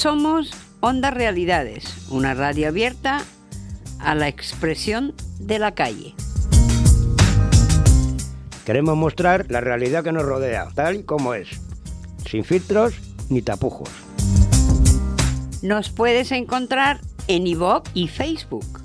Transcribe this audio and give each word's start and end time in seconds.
Somos 0.00 0.50
Onda 0.80 1.10
Realidades, 1.10 2.08
una 2.08 2.32
radio 2.32 2.68
abierta 2.68 3.22
a 3.98 4.14
la 4.14 4.28
expresión 4.28 5.12
de 5.38 5.58
la 5.58 5.74
calle. 5.74 6.14
Queremos 8.64 8.96
mostrar 8.96 9.44
la 9.50 9.60
realidad 9.60 10.02
que 10.02 10.12
nos 10.12 10.22
rodea, 10.22 10.68
tal 10.74 10.96
y 10.96 11.02
como 11.02 11.34
es, 11.34 11.48
sin 12.26 12.44
filtros 12.44 12.94
ni 13.28 13.42
tapujos. 13.42 13.90
Nos 15.60 15.90
puedes 15.90 16.32
encontrar 16.32 17.02
en 17.28 17.46
iVoox 17.46 17.90
y 17.92 18.08
Facebook 18.08 18.80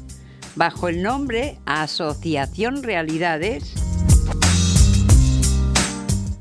bajo 0.57 0.89
el 0.89 1.01
nombre 1.01 1.59
Asociación 1.65 2.83
Realidades. 2.83 3.84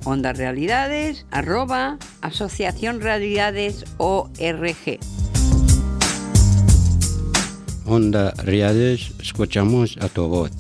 Onda 0.05 0.33
Realidades, 0.33 1.25
arroba 1.31 1.99
Asociación 2.21 3.01
Realidades 3.01 3.85
ORG. 3.97 4.99
Onda 7.87 8.33
Realidades, 8.33 9.13
escuchamos 9.21 9.97
a 10.01 10.09
tu 10.09 10.29
voz. 10.29 10.51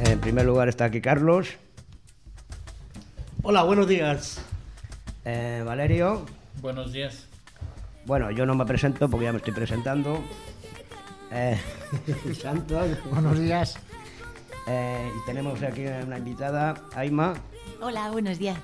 En 0.00 0.18
primer 0.20 0.46
lugar 0.46 0.68
está 0.68 0.86
aquí 0.86 1.00
Carlos, 1.00 1.48
Hola, 3.42 3.62
buenos 3.62 3.88
días. 3.88 4.40
eh, 5.24 5.62
Valerio. 5.64 6.26
Buenos 6.60 6.92
días. 6.92 7.24
Bueno, 8.04 8.30
yo 8.30 8.44
no 8.46 8.54
me 8.54 8.66
presento 8.66 9.08
porque 9.08 9.24
ya 9.26 9.32
me 9.32 9.38
estoy 9.38 9.54
presentando. 9.54 10.22
Eh, 11.30 11.58
Santos. 12.42 12.88
Buenos 13.10 13.38
días. 13.38 13.76
Eh, 14.70 15.10
y 15.16 15.26
tenemos 15.26 15.62
aquí 15.62 15.86
una 15.86 16.18
invitada, 16.18 16.74
Aima 16.94 17.34
Hola, 17.80 18.10
buenos 18.10 18.38
días. 18.38 18.58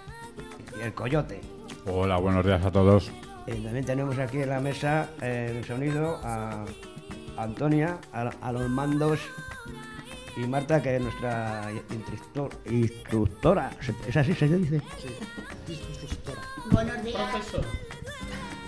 y 0.78 0.82
el 0.82 0.92
Coyote. 0.92 1.40
Hola, 1.86 2.18
buenos 2.18 2.44
días 2.44 2.64
a 2.64 2.70
todos. 2.70 3.10
Y 3.46 3.52
también 3.62 3.84
tenemos 3.84 4.18
aquí 4.18 4.38
en 4.42 4.48
la 4.50 4.60
mesa 4.60 5.08
eh, 5.22 5.52
de 5.54 5.64
sonido 5.66 6.18
a 6.22 6.64
Antonia, 7.36 7.98
a, 8.12 8.30
a 8.42 8.52
los 8.52 8.68
mandos 8.68 9.20
y 10.36 10.40
Marta, 10.46 10.82
que 10.82 10.96
es 10.96 11.02
nuestra 11.02 11.70
instructor- 11.90 12.50
instructora. 12.70 13.70
¿Es 14.06 14.16
así 14.16 14.34
se 14.34 14.48
dice? 14.48 14.82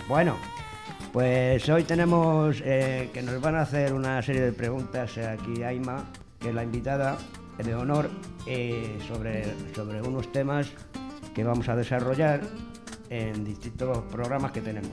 Bueno, 0.08 0.36
pues 1.12 1.68
hoy 1.68 1.82
tenemos 1.84 2.60
eh, 2.64 3.10
que 3.12 3.22
nos 3.22 3.40
van 3.40 3.56
a 3.56 3.62
hacer 3.62 3.92
una 3.92 4.22
serie 4.22 4.42
de 4.42 4.52
preguntas 4.52 5.16
eh, 5.16 5.26
aquí 5.26 5.62
Aima, 5.62 6.04
que 6.46 6.50
es 6.50 6.54
la 6.54 6.62
invitada 6.62 7.18
de 7.58 7.74
honor, 7.74 8.08
eh, 8.46 9.00
sobre, 9.08 9.52
sobre 9.74 10.00
unos 10.00 10.30
temas 10.30 10.68
que 11.34 11.42
vamos 11.42 11.68
a 11.68 11.74
desarrollar 11.74 12.40
en 13.10 13.44
distintos 13.44 14.04
programas 14.12 14.52
que 14.52 14.60
tenemos. 14.60 14.92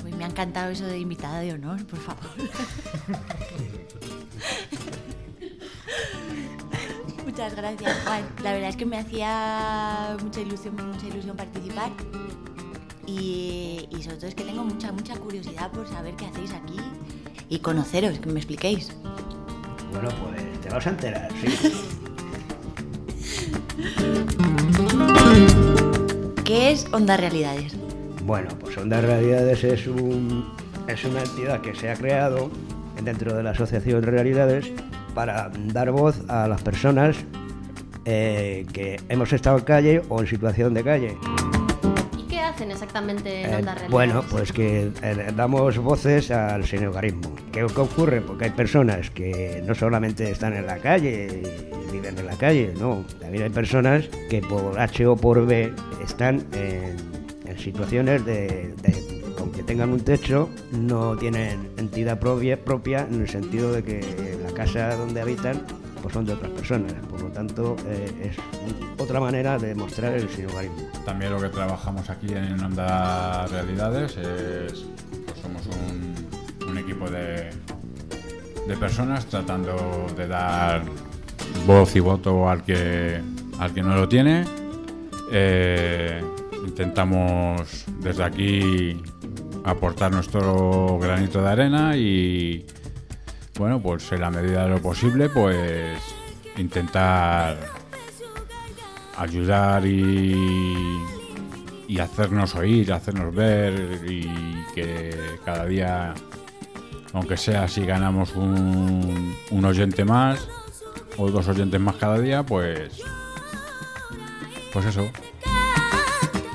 Pues 0.00 0.16
me 0.16 0.24
ha 0.24 0.26
encantado 0.26 0.72
eso 0.72 0.84
de 0.84 0.98
invitada 0.98 1.38
de 1.38 1.52
honor, 1.52 1.86
por 1.86 2.00
favor. 2.00 2.24
Muchas 7.24 7.54
gracias, 7.54 7.96
Juan. 8.04 8.24
La 8.42 8.52
verdad 8.52 8.70
es 8.70 8.76
que 8.76 8.86
me 8.86 8.98
hacía 8.98 10.16
mucha 10.20 10.40
ilusión, 10.40 10.74
mucha 10.74 11.06
ilusión 11.06 11.36
participar. 11.36 11.92
Y, 13.06 13.86
y 13.92 14.02
sobre 14.02 14.16
todo 14.16 14.26
es 14.26 14.34
que 14.34 14.42
tengo 14.42 14.64
mucha, 14.64 14.90
mucha 14.90 15.16
curiosidad 15.16 15.70
por 15.70 15.86
saber 15.86 16.16
qué 16.16 16.26
hacéis 16.26 16.52
aquí 16.52 16.80
y 17.48 17.60
conoceros, 17.60 18.18
que 18.18 18.28
me 18.28 18.40
expliquéis. 18.40 18.90
Bueno, 19.92 20.08
pues 20.24 20.60
te 20.60 20.70
vas 20.70 20.86
a 20.86 20.90
enterar, 20.90 21.28
sí. 21.40 21.82
¿Qué 26.44 26.72
es 26.72 26.86
Onda 26.92 27.16
Realidades? 27.16 27.74
Bueno, 28.24 28.50
pues 28.60 28.76
Onda 28.78 29.00
Realidades 29.00 29.64
es, 29.64 29.86
un, 29.86 30.52
es 30.88 31.04
una 31.04 31.20
entidad 31.22 31.60
que 31.60 31.74
se 31.74 31.90
ha 31.90 31.94
creado 31.94 32.50
dentro 33.02 33.34
de 33.34 33.42
la 33.42 33.50
Asociación 33.50 34.00
de 34.00 34.10
Realidades 34.10 34.70
para 35.14 35.50
dar 35.72 35.90
voz 35.90 36.20
a 36.28 36.46
las 36.48 36.62
personas 36.62 37.16
eh, 38.04 38.66
que 38.72 39.00
hemos 39.08 39.32
estado 39.32 39.58
en 39.58 39.64
calle 39.64 40.02
o 40.08 40.20
en 40.20 40.26
situación 40.26 40.74
de 40.74 40.84
calle. 40.84 41.16
¿Y 42.18 42.22
qué 42.28 42.40
hacen 42.40 42.70
exactamente 42.70 43.42
en 43.42 43.50
Eh, 43.50 43.56
Onda 43.56 43.74
Realidades? 43.74 43.90
bueno, 43.90 44.24
pues 44.30 44.52
que 44.52 44.90
eh, 45.02 45.32
damos 45.36 45.78
voces 45.78 46.30
al 46.30 46.64
sinhogarismo. 46.64 47.32
¿Qué, 47.52 47.62
ocurre? 47.64 48.20
Porque 48.22 48.46
hay 48.46 48.50
personas 48.50 49.10
que 49.10 49.62
no 49.66 49.74
solamente 49.74 50.30
están 50.30 50.54
en 50.54 50.66
la 50.66 50.78
calle 50.78 51.42
y 51.88 51.92
viven 51.92 52.18
en 52.18 52.26
la 52.26 52.36
calle, 52.36 52.72
no. 52.78 53.04
También 53.20 53.44
hay 53.44 53.50
personas 53.50 54.06
que 54.30 54.40
por 54.40 54.78
H 54.80 55.06
o 55.06 55.16
por 55.16 55.44
B 55.46 55.72
están 56.02 56.44
en, 56.52 57.12
situaciones 57.58 58.24
de, 58.24 58.74
de- 58.82 59.22
aunque 59.38 59.62
tengan 59.62 59.90
un 59.90 60.00
techo, 60.00 60.48
no 60.72 61.14
tienen 61.16 61.68
entidad 61.76 62.18
propia, 62.18 62.56
propia 62.64 63.06
en 63.10 63.20
el 63.20 63.28
sentido 63.28 63.70
de 63.72 63.82
que 63.84 64.38
la 64.42 64.52
casa 64.52 64.96
donde 64.96 65.20
habitan 65.20 65.62
pues 66.00 66.14
son 66.14 66.24
de 66.24 66.32
otras 66.32 66.50
personas. 66.52 66.94
Por 67.10 67.20
lo 67.22 67.28
tanto, 67.28 67.76
eh, 67.86 68.30
es 68.30 68.36
otra 68.98 69.20
manera 69.20 69.58
de 69.58 69.74
mostrar 69.74 70.14
el 70.14 70.28
sinhogarismo. 70.30 70.88
También 71.04 71.30
lo 71.32 71.40
que 71.40 71.50
trabajamos 71.50 72.08
aquí 72.08 72.32
en 72.32 72.58
Onda 72.64 73.46
Realidades 73.48 74.16
es. 74.16 74.86
pues 75.26 75.38
somos 75.40 75.62
un 75.66 76.14
de 76.92 78.76
personas 78.76 79.26
tratando 79.26 80.06
de 80.16 80.26
dar 80.26 80.82
voz 81.66 81.94
y 81.96 82.00
voto 82.00 82.48
al 82.48 82.62
que, 82.62 83.20
al 83.58 83.72
que 83.72 83.82
no 83.82 83.94
lo 83.94 84.08
tiene. 84.08 84.44
Eh, 85.30 86.22
intentamos 86.66 87.84
desde 88.00 88.24
aquí 88.24 89.02
aportar 89.64 90.12
nuestro 90.12 90.98
granito 90.98 91.42
de 91.42 91.48
arena 91.48 91.96
y 91.96 92.66
bueno, 93.58 93.80
pues 93.80 94.10
en 94.12 94.20
la 94.20 94.30
medida 94.30 94.64
de 94.64 94.70
lo 94.70 94.82
posible, 94.82 95.28
pues 95.28 95.98
intentar 96.56 97.56
ayudar 99.16 99.86
y, 99.86 100.98
y 101.86 101.98
hacernos 101.98 102.54
oír, 102.54 102.92
hacernos 102.92 103.34
ver 103.34 104.00
y 104.08 104.26
que 104.74 105.14
cada 105.44 105.66
día, 105.66 106.14
aunque 107.12 107.36
sea 107.36 107.68
si 107.68 107.84
ganamos 107.84 108.34
un, 108.34 109.36
un 109.50 109.64
oyente 109.64 110.04
más 110.04 110.48
o 111.18 111.30
dos 111.30 111.48
oyentes 111.48 111.80
más 111.80 111.96
cada 111.96 112.18
día, 112.18 112.42
pues 112.42 113.02
pues 114.72 114.86
eso. 114.86 115.06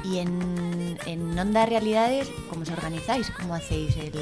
Y 0.03 0.19
en, 0.19 0.97
en 1.05 1.37
Onda 1.37 1.65
Realidades, 1.65 2.29
¿cómo 2.49 2.63
os 2.63 2.69
organizáis? 2.69 3.29
¿Cómo 3.31 3.53
hacéis 3.53 3.95
el, 3.97 4.13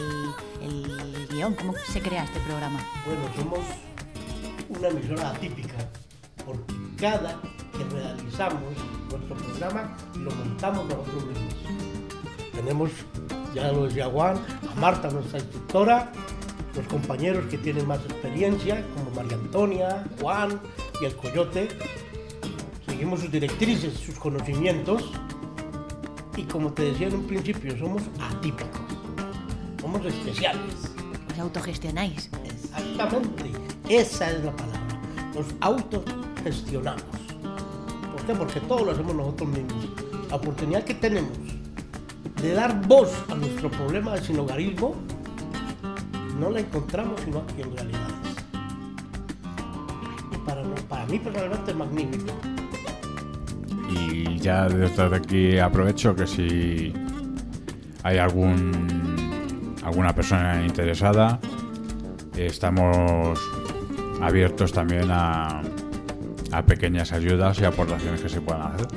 el 0.62 1.28
guion? 1.30 1.54
¿Cómo 1.56 1.74
se 1.92 2.02
crea 2.02 2.26
este 2.26 2.40
programa? 2.42 2.80
Bueno, 3.06 3.22
somos 3.36 3.60
una 4.70 4.88
emisora 4.90 5.30
atípica 5.30 5.76
porque 6.46 6.74
cada 7.00 7.40
que 7.72 7.84
realizamos 7.96 8.62
nuestro 9.10 9.36
programa 9.36 9.96
lo 10.18 10.32
montamos 10.32 10.86
nosotros 10.86 11.26
mismos. 11.28 11.54
Tenemos, 12.54 12.90
ya 13.54 13.72
lo 13.72 13.86
decía 13.86 14.08
Juan, 14.08 14.38
a 14.70 14.80
Marta, 14.80 15.10
nuestra 15.10 15.40
instructora, 15.40 16.12
los 16.76 16.88
compañeros 16.88 17.46
que 17.50 17.58
tienen 17.58 17.88
más 17.88 18.00
experiencia, 18.06 18.86
como 18.96 19.12
María 19.12 19.38
Antonia, 19.38 20.06
Juan 20.20 20.60
y 21.02 21.06
el 21.06 21.16
Coyote. 21.16 21.70
Seguimos 22.86 23.22
sus 23.22 23.32
directrices, 23.32 23.94
sus 23.94 24.16
conocimientos 24.16 25.12
y 26.38 26.44
como 26.44 26.72
te 26.74 26.84
decía 26.84 27.08
en 27.08 27.16
un 27.16 27.28
principio, 27.28 27.78
somos 27.78 28.04
atípicos, 28.20 28.82
somos 29.80 30.06
especiales. 30.06 30.92
¿Os 31.32 31.40
autogestionáis? 31.40 32.30
Exactamente, 32.44 33.52
esa 33.90 34.32
es 34.32 34.44
la 34.44 34.56
palabra. 34.56 35.02
Nos 35.34 35.48
autogestionamos. 35.62 37.04
¿Por 38.12 38.26
qué? 38.26 38.34
Porque 38.34 38.60
todo 38.62 38.86
lo 38.86 38.92
hacemos 38.92 39.16
nosotros 39.16 39.50
mismos. 39.50 39.86
La 40.30 40.36
oportunidad 40.36 40.84
que 40.84 40.94
tenemos 40.94 41.38
de 42.42 42.54
dar 42.54 42.86
voz 42.88 43.12
a 43.30 43.36
nuestro 43.36 43.72
problema 43.72 44.16
de 44.16 44.22
sinhogarismo 44.22 44.96
no 46.40 46.50
la 46.52 46.60
encontramos 46.60 47.20
sino 47.22 47.40
aquí 47.40 47.62
en 47.62 47.76
realidades. 47.76 48.14
Y 50.32 50.38
para, 50.46 50.64
para 50.90 51.06
mí 51.06 51.20
personalmente 51.20 51.72
es 51.72 51.78
magnífico. 51.78 52.34
Y 53.90 54.38
ya 54.40 54.68
desde 54.68 55.16
aquí 55.16 55.58
aprovecho 55.60 56.16
que 56.16 56.28
si 56.28 56.94
hay 58.04 58.18
algún 58.18 59.76
alguna 59.84 60.14
persona 60.16 60.66
interesada, 60.66 61.40
estamos 62.36 63.40
abiertos 64.22 64.74
también 64.74 65.10
a, 65.12 65.62
a 66.52 66.62
pequeñas 66.64 67.12
ayudas 67.12 67.60
y 67.60 67.66
aportaciones 67.66 68.22
que 68.22 68.30
se 68.30 68.42
puedan 68.42 68.64
hacer. 68.74 68.88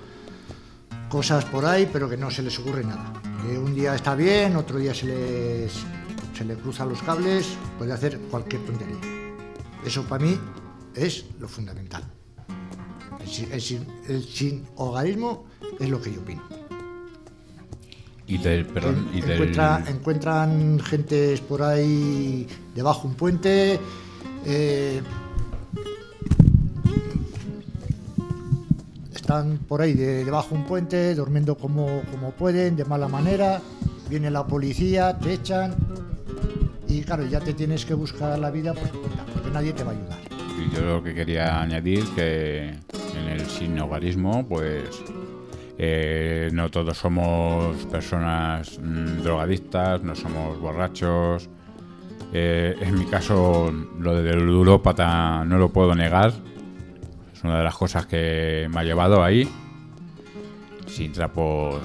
cosas 1.10 1.44
por 1.44 1.66
ahí, 1.66 1.86
pero 1.92 2.08
que 2.08 2.16
no 2.16 2.30
se 2.30 2.42
les 2.42 2.58
ocurre 2.58 2.84
nada. 2.84 3.12
Un 3.44 3.74
día 3.74 3.94
está 3.94 4.14
bien, 4.14 4.56
otro 4.56 4.78
día 4.78 4.94
se, 4.94 5.08
les, 5.08 5.72
se 6.34 6.42
le 6.46 6.54
cruzan 6.54 6.88
los 6.88 7.02
cables, 7.02 7.48
puede 7.76 7.92
hacer 7.92 8.18
cualquier 8.30 8.64
tontería. 8.64 8.96
Eso 9.84 10.04
para 10.04 10.24
mí 10.24 10.40
es 10.94 11.26
lo 11.38 11.46
fundamental. 11.48 12.15
El, 13.50 13.61
sin- 14.23 14.64
hogarismo 14.76 15.44
es 15.81 15.88
lo 15.88 16.00
que 16.00 16.12
yo 16.12 16.20
opino. 16.20 16.43
Y 18.28 18.38
del, 18.38 18.67
perdón, 18.67 19.08
y 19.14 19.20
del, 19.20 19.32
Encuentra- 19.32 19.84
encuentran 19.88 20.81
gentes 20.81 21.40
por 21.40 21.62
ahí 21.62 22.46
debajo 22.75 23.06
un 23.08 23.14
puente. 23.14 23.78
eh, 24.44 25.00
están 29.14 29.58
por 29.69 29.82
ahí 29.82 29.94
de- 29.94 30.25
debajo 30.25 30.55
un 30.55 30.64
puente, 30.64 31.14
durmiendo 31.14 31.56
como, 31.56 32.02
como 32.12 32.31
pueden, 32.32 32.76
de 32.76 32.84
mala 32.84 33.08
manera. 33.08 33.61
Viene 34.08 34.31
la 34.31 34.46
policía, 34.46 35.19
te 35.19 35.32
echan. 35.34 35.75
Y 36.88 37.02
claro, 37.02 37.26
ya 37.26 37.40
te 37.40 37.52
tienes 37.52 37.84
que 37.84 37.94
buscar 37.94 38.38
la 38.38 38.50
vida 38.50 38.73
por 38.73 38.88
tu 38.88 39.00
cuenta, 39.00 39.25
porque 39.32 39.50
nadie 39.50 39.73
te 39.73 39.82
va 39.82 39.90
a 39.93 39.94
ayudar. 39.94 40.19
Y 40.58 40.75
yo 40.75 40.81
lo 40.82 41.02
que 41.02 41.12
quería 41.14 41.61
añadir 41.61 42.05
que 42.14 42.78
en 43.16 43.28
el 43.28 43.40
sin 43.46 43.78
hogarismo, 43.78 44.46
pues 44.46 45.02
eh, 45.78 46.48
no 46.52 46.70
todos 46.70 46.96
somos 46.96 47.76
personas 47.86 48.78
mm, 48.78 49.22
drogadictas, 49.22 50.02
no 50.02 50.14
somos 50.14 50.58
borrachos. 50.60 51.48
Eh, 52.32 52.76
en 52.80 52.98
mi 52.98 53.06
caso, 53.06 53.72
lo 53.98 54.22
del 54.22 54.44
ludópata 54.44 55.44
no 55.44 55.58
lo 55.58 55.70
puedo 55.70 55.94
negar. 55.94 56.32
Es 57.32 57.44
una 57.44 57.58
de 57.58 57.64
las 57.64 57.76
cosas 57.76 58.06
que 58.06 58.68
me 58.72 58.80
ha 58.80 58.84
llevado 58.84 59.22
ahí. 59.22 59.48
Sin 60.86 61.12
trapos. 61.12 61.80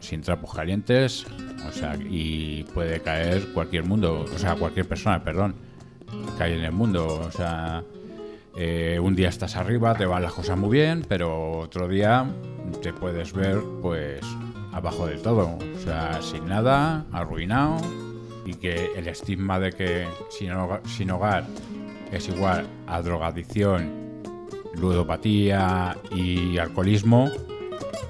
Sin 0.00 0.20
trapos 0.20 0.54
calientes. 0.54 1.26
O 1.68 1.72
sea, 1.72 1.96
y 1.96 2.64
puede 2.74 3.00
caer 3.00 3.52
cualquier 3.52 3.84
mundo. 3.84 4.24
O 4.32 4.38
sea, 4.38 4.54
cualquier 4.54 4.86
persona, 4.86 5.22
perdón 5.22 5.54
hay 6.38 6.52
en 6.54 6.64
el 6.64 6.72
mundo. 6.72 7.22
O 7.26 7.30
sea, 7.30 7.82
eh, 8.56 8.98
un 9.02 9.16
día 9.16 9.28
estás 9.28 9.56
arriba, 9.56 9.94
te 9.94 10.06
van 10.06 10.22
las 10.22 10.32
cosas 10.32 10.56
muy 10.56 10.70
bien, 10.70 11.04
pero 11.08 11.58
otro 11.58 11.88
día 11.88 12.26
te 12.82 12.92
puedes 12.92 13.32
ver, 13.32 13.60
pues, 13.82 14.20
abajo 14.72 15.06
del 15.06 15.20
todo. 15.22 15.58
O 15.74 15.78
sea, 15.78 16.20
sin 16.22 16.46
nada, 16.46 17.04
arruinado. 17.12 17.76
Y 18.46 18.54
que 18.54 18.90
el 18.96 19.08
estigma 19.08 19.58
de 19.58 19.72
que 19.72 20.06
sin 20.28 20.52
hogar, 20.52 20.82
sin 20.84 21.10
hogar 21.10 21.46
es 22.12 22.28
igual 22.28 22.66
a 22.86 23.00
drogadicción, 23.00 24.22
ludopatía 24.74 25.96
y 26.14 26.58
alcoholismo 26.58 27.30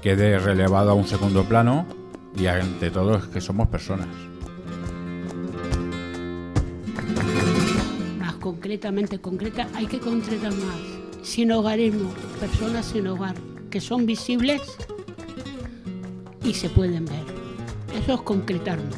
quede 0.01 0.37
relevado 0.37 0.91
a 0.91 0.93
un 0.93 1.07
segundo 1.07 1.45
plano 1.45 1.85
y 2.37 2.47
ante 2.47 2.91
todo 2.91 3.15
es 3.15 3.23
que 3.25 3.39
somos 3.39 3.69
personas. 3.69 4.07
Más 8.75 8.81
concretamente, 8.81 9.19
concreta, 9.19 9.69
hay 9.73 9.85
que 9.85 9.99
concretar 9.99 10.51
más. 10.51 10.75
Sin 11.23 11.49
hogarismo, 11.53 12.09
personas 12.41 12.85
sin 12.85 13.07
hogar, 13.07 13.33
que 13.69 13.79
son 13.79 14.05
visibles 14.05 14.61
y 16.43 16.53
se 16.53 16.67
pueden 16.69 17.05
ver. 17.05 17.23
Eso 17.97 18.15
es 18.15 18.21
concretarlo. 18.23 18.89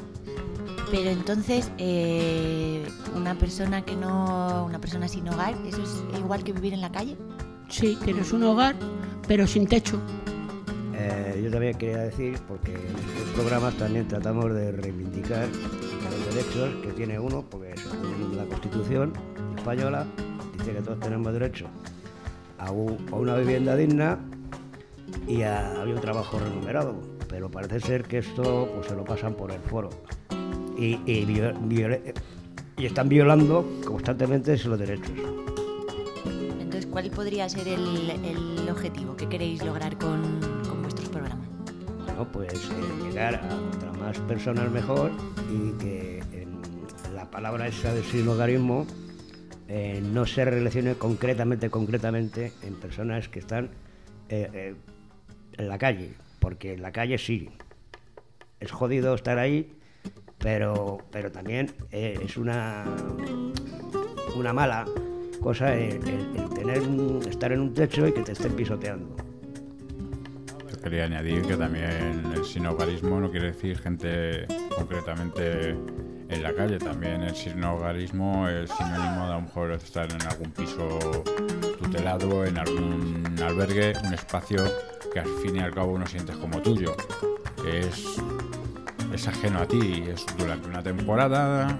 Pero 0.89 1.11
entonces, 1.11 1.71
eh, 1.77 2.87
una 3.15 3.35
persona 3.37 3.85
que 3.85 3.95
no, 3.95 4.65
una 4.65 4.81
persona 4.81 5.07
sin 5.07 5.29
hogar, 5.29 5.53
¿eso 5.67 5.83
es 5.83 6.19
igual 6.19 6.43
que 6.43 6.53
vivir 6.53 6.73
en 6.73 6.81
la 6.81 6.91
calle? 6.91 7.15
Sí, 7.69 7.99
tienes 8.03 8.33
un 8.33 8.45
hogar, 8.45 8.75
pero 9.27 9.45
sin 9.45 9.67
techo. 9.67 10.01
Eh, 10.95 11.39
yo 11.43 11.51
también 11.51 11.77
quería 11.77 11.99
decir, 11.99 12.39
porque 12.47 12.73
en 12.73 12.95
estos 12.95 13.29
programas 13.35 13.75
también 13.75 14.07
tratamos 14.07 14.51
de 14.55 14.71
reivindicar 14.71 15.47
los 15.47 16.35
derechos 16.35 16.83
que 16.83 16.93
tiene 16.93 17.19
uno, 17.19 17.45
porque 17.47 17.75
según 17.77 18.35
la 18.35 18.45
Constitución 18.45 19.13
española 19.71 20.05
dice 20.57 20.71
que 20.71 20.81
todos 20.81 20.99
tenemos 21.01 21.33
derecho 21.33 21.65
a, 22.57 22.71
un- 22.71 23.05
a 23.11 23.15
una 23.15 23.35
vivienda 23.35 23.75
digna 23.75 24.17
y 25.27 25.41
a, 25.41 25.81
a 25.81 25.83
un 25.83 25.95
trabajo 25.99 26.39
remunerado. 26.39 26.95
Pero 27.27 27.51
parece 27.51 27.81
ser 27.81 28.03
que 28.05 28.19
esto 28.19 28.69
pues, 28.73 28.87
se 28.87 28.95
lo 28.95 29.03
pasan 29.03 29.33
por 29.33 29.51
el 29.51 29.59
foro. 29.59 29.89
Y, 30.77 30.97
están 32.77 33.09
violando 33.09 33.65
constantemente 33.85 34.53
esos 34.53 34.79
derechos. 34.79 35.09
Entonces, 36.59 36.85
¿cuál 36.85 37.09
podría 37.09 37.49
ser 37.49 37.67
el, 37.67 38.09
el 38.11 38.69
objetivo 38.69 39.17
que 39.17 39.27
queréis 39.27 39.65
lograr 39.65 39.97
con, 39.97 40.21
con 40.69 40.81
vuestros 40.83 41.09
programas? 41.09 41.47
Bueno, 42.05 42.25
pues 42.31 42.53
eh, 42.53 43.03
llegar 43.03 43.35
a 43.35 43.49
contra 43.49 43.91
más 43.93 44.17
personas 44.19 44.71
mejor 44.71 45.11
y 45.51 45.71
que 45.83 46.23
la 47.13 47.29
palabra 47.29 47.67
esa 47.67 47.93
de 47.93 48.03
sin 48.03 48.27
hogarismo 48.27 48.85
eh, 49.67 50.01
no 50.03 50.25
se 50.25 50.45
relacione 50.45 50.95
concretamente, 50.95 51.69
concretamente 51.69 52.53
en 52.63 52.75
personas 52.75 53.27
que 53.29 53.39
están 53.39 53.65
eh, 54.29 54.49
eh, 54.53 54.75
en 55.57 55.67
la 55.67 55.77
calle, 55.77 56.11
porque 56.39 56.73
en 56.73 56.81
la 56.81 56.91
calle 56.91 57.17
sí, 57.17 57.49
es 58.59 58.71
jodido 58.71 59.13
estar 59.15 59.37
ahí, 59.39 59.71
pero, 60.37 60.99
pero 61.11 61.31
también 61.31 61.71
es 61.91 62.37
una, 62.37 62.85
una 64.35 64.53
mala 64.53 64.85
cosa 65.41 65.75
el, 65.75 65.99
tener 66.55 66.81
un- 66.81 67.21
estar 67.27 67.51
en 67.51 67.59
un 67.61 67.73
techo 67.73 68.07
y 68.07 68.13
que 68.13 68.21
te 68.21 68.31
estén 68.33 68.53
pisoteando. 68.53 69.15
Quería 70.83 71.05
añadir 71.05 71.41
que 71.41 71.57
también 71.57 72.23
el 72.33 72.45
sinogarismo 72.45 73.19
no 73.19 73.29
quiere 73.29 73.47
decir 73.47 73.77
gente 73.79 74.45
concretamente 74.75 75.75
en 76.29 76.43
la 76.43 76.53
calle. 76.53 76.77
También 76.77 77.23
el 77.23 77.35
sinogarismo 77.35 78.47
es 78.47 78.69
sinónimo 78.71 79.27
de 79.27 79.33
a 79.33 79.35
lo 79.35 79.41
mejor 79.41 79.71
estar 79.71 80.11
en 80.11 80.21
algún 80.23 80.51
piso 80.51 80.99
tutelado, 81.79 82.45
en 82.45 82.57
algún 82.57 83.35
albergue, 83.43 83.93
un 84.03 84.13
espacio 84.13 84.63
que 85.13 85.19
al 85.19 85.29
fin 85.41 85.55
y 85.57 85.59
al 85.59 85.73
cabo 85.73 85.97
no 85.97 86.05
sientes 86.05 86.35
como 86.37 86.61
tuyo. 86.61 86.95
Es, 87.65 88.21
es 89.13 89.27
ajeno 89.27 89.59
a 89.59 89.67
ti, 89.67 90.03
es 90.07 90.25
durante 90.37 90.67
una 90.69 90.81
temporada 90.81 91.77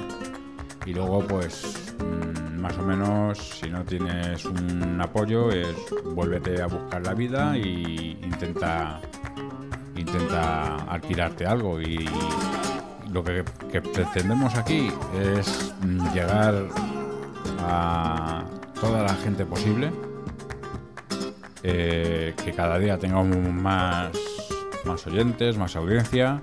y 0.86 0.94
luego 0.94 1.20
pues 1.20 1.94
mm, 2.00 2.62
más 2.62 2.78
o 2.78 2.84
menos 2.84 3.38
si 3.38 3.70
no 3.70 3.84
tienes 3.84 4.46
un 4.46 5.00
apoyo 5.02 5.52
es 5.52 5.76
vuélvete 6.16 6.62
a 6.62 6.68
buscar 6.68 7.06
la 7.06 7.14
vida 7.14 7.58
y 7.58 8.18
intenta 8.24 9.02
intenta 9.98 10.76
alquilarte 10.86 11.46
algo 11.46 11.82
y 11.82 12.08
lo 13.12 13.24
que, 13.24 13.44
pretendemos 13.82 14.56
aquí 14.56 14.92
es 15.20 15.74
mm, 15.82 16.14
llegar 16.14 16.68
a 17.60 18.44
toda 18.80 19.04
la 19.04 19.14
gente 19.16 19.46
posible, 19.46 19.92
eh, 21.64 22.34
que 22.44 22.52
cada 22.54 22.78
día 22.78 22.98
tengamos 22.98 23.38
más, 23.54 24.12
más 24.86 25.06
oyentes, 25.08 25.58
más 25.58 25.76
audiencia, 25.76 26.42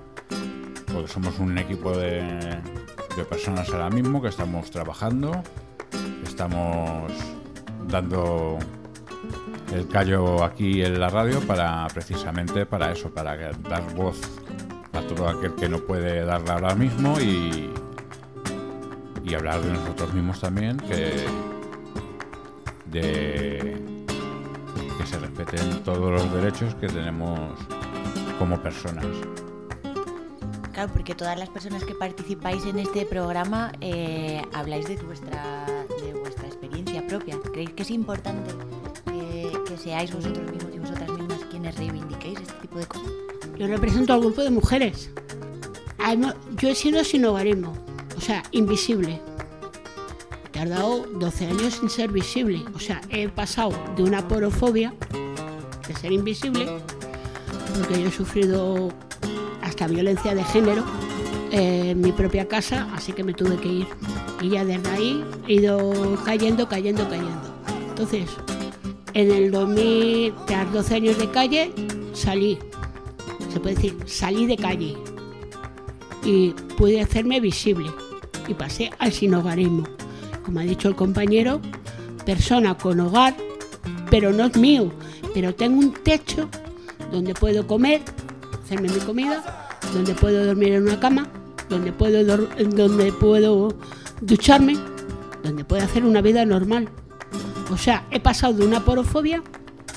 porque 0.93 1.09
somos 1.09 1.39
un 1.39 1.57
equipo 1.59 1.97
de, 1.97 2.23
de 3.17 3.25
personas 3.25 3.69
ahora 3.71 3.91
mismo 3.91 4.21
que 4.21 4.29
estamos 4.29 4.71
trabajando, 4.71 5.43
estamos 6.25 7.13
dando 7.89 8.59
el 9.73 9.89
callo 9.89 10.45
aquí 10.45 10.83
en 10.83 11.01
la 11.01 11.09
radio 11.09 11.41
para 11.41 11.87
precisamente 11.93 12.67
para 12.67 12.93
eso, 12.93 13.11
para 13.11 13.37
dar 13.53 13.95
voz 13.95 14.21
todo 15.09 15.29
aquel 15.29 15.55
que 15.55 15.69
no 15.69 15.79
puede 15.79 16.25
darla 16.25 16.55
ahora 16.55 16.75
mismo 16.75 17.19
y, 17.21 17.71
y 19.25 19.35
hablar 19.35 19.63
de 19.63 19.73
nosotros 19.73 20.13
mismos 20.13 20.41
también, 20.41 20.77
que 20.79 21.27
de 22.87 23.77
que 24.99 25.07
se 25.07 25.19
respeten 25.19 25.83
todos 25.83 26.11
los 26.11 26.33
derechos 26.33 26.75
que 26.77 26.87
tenemos 26.87 27.51
como 28.39 28.61
personas. 28.61 29.07
Claro, 30.73 30.93
porque 30.93 31.15
todas 31.15 31.39
las 31.39 31.49
personas 31.49 31.85
que 31.85 31.95
participáis 31.95 32.65
en 32.67 32.79
este 32.79 33.07
programa 33.07 33.73
eh, 33.81 34.43
habláis 34.53 34.89
de 34.89 34.97
vuestra, 34.97 35.67
de 36.03 36.13
vuestra 36.15 36.47
experiencia 36.47 37.07
propia. 37.07 37.39
¿Creéis 37.53 37.71
que 37.71 37.83
es 37.83 37.91
importante 37.91 38.51
que, 39.05 39.53
que 39.69 39.77
seáis 39.77 40.13
vosotros 40.13 40.51
mismos 40.51 40.75
y 40.75 40.79
vosotras 40.79 41.11
mismas 41.11 41.45
quienes 41.51 41.77
reivindiquéis 41.77 42.41
este 42.41 42.55
tipo 42.55 42.79
de 42.79 42.87
cosas? 42.87 43.24
Yo 43.59 43.67
represento 43.67 44.13
al 44.13 44.21
grupo 44.21 44.43
de 44.43 44.51
mujeres. 44.51 45.11
Yo 46.59 46.69
he 46.69 46.75
sido 46.75 47.03
sin 47.03 47.25
hogarismo, 47.25 47.73
o 48.17 48.21
sea, 48.21 48.43
invisible. 48.51 49.21
He 50.45 50.49
tardado 50.51 51.07
12 51.07 51.47
años 51.47 51.81
en 51.83 51.89
ser 51.89 52.13
visible, 52.13 52.63
o 52.75 52.79
sea, 52.79 53.01
he 53.09 53.29
pasado 53.29 53.73
de 53.97 54.03
una 54.03 54.27
porofobia, 54.29 54.95
de 55.89 55.95
ser 55.95 56.13
invisible, 56.13 56.67
porque 57.75 58.03
yo 58.03 58.09
he 58.09 58.13
sufrido 58.13 58.93
hasta 59.63 59.87
violencia 59.87 60.35
de 60.35 60.45
género 60.45 60.85
en 61.51 62.01
mi 62.01 62.13
propia 62.13 62.47
casa, 62.49 62.89
así 62.95 63.13
que 63.13 63.25
me 63.25 63.33
tuve 63.33 63.57
que 63.57 63.69
ir. 63.69 63.87
Y 64.43 64.51
ya 64.51 64.65
desde 64.65 64.91
ahí 64.91 65.25
he 65.49 65.55
ido 65.55 66.19
cayendo, 66.25 66.69
cayendo, 66.69 67.09
cayendo. 67.09 67.55
Entonces, 67.89 68.29
en 69.15 69.31
el 69.31 69.51
2000, 69.51 70.35
tras 70.47 70.73
12 70.73 70.95
años 70.95 71.19
de 71.19 71.31
calle, 71.31 71.73
salí 72.13 72.59
se 73.55 73.61
puede 73.61 73.77
decir, 73.77 73.97
salí 74.07 74.47
de 74.47 74.57
calle 74.57 74.97
y 76.25 76.51
pude 76.77 77.01
hacerme 77.01 77.39
visible 77.39 77.89
y 78.49 78.55
pasé 78.55 78.91
al 78.99 79.13
sinhogarismo. 79.13 79.85
Como 80.45 80.59
ha 80.59 80.65
dicho 80.65 80.89
el 80.89 80.97
compañero, 80.97 81.61
persona 82.27 82.77
con 82.77 82.99
hogar, 82.99 83.37
pero 84.11 84.33
no 84.33 84.47
es 84.47 84.57
mío, 84.57 84.91
pero 85.33 85.55
tengo 85.55 85.79
un 85.79 85.93
techo 85.93 86.49
donde 87.13 87.33
puedo 87.33 87.65
comer, 87.67 88.03
hacerme 88.65 88.89
mi 88.89 88.99
comida, 88.99 89.79
donde 89.93 90.15
puedo 90.15 90.45
dormir 90.45 90.73
en 90.73 90.83
una 90.83 90.99
cama, 90.99 91.29
donde 91.69 91.93
puedo, 91.93 92.25
donde 92.25 93.13
puedo 93.13 93.73
ducharme, 94.21 94.77
donde 95.45 95.65
puedo 95.65 95.85
hacer 95.85 96.05
una 96.05 96.21
vida 96.21 96.45
normal. 96.45 96.89
O 97.71 97.79
sea, 97.79 98.05
he 98.11 98.19
pasado 98.19 98.55
de 98.55 98.67
una 98.67 98.85
porofobia 98.85 99.43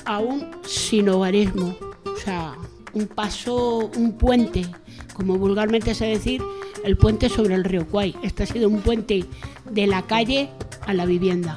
a 0.04 0.20
un 0.20 0.48
sinhogarismo. 0.64 1.74
O 2.04 2.16
sea, 2.16 2.56
un 2.92 3.06
paso, 3.06 3.90
un 3.96 4.12
puente, 4.12 4.66
como 5.14 5.36
vulgarmente 5.36 5.94
se 5.94 6.06
decir, 6.06 6.42
el 6.84 6.96
puente 6.96 7.28
sobre 7.28 7.54
el 7.54 7.64
río 7.64 7.86
Kwai. 7.86 8.14
Este 8.22 8.44
ha 8.44 8.46
sido 8.46 8.68
un 8.68 8.80
puente 8.80 9.24
de 9.70 9.86
la 9.86 10.02
calle 10.02 10.50
a 10.86 10.94
la 10.94 11.04
vivienda. 11.04 11.56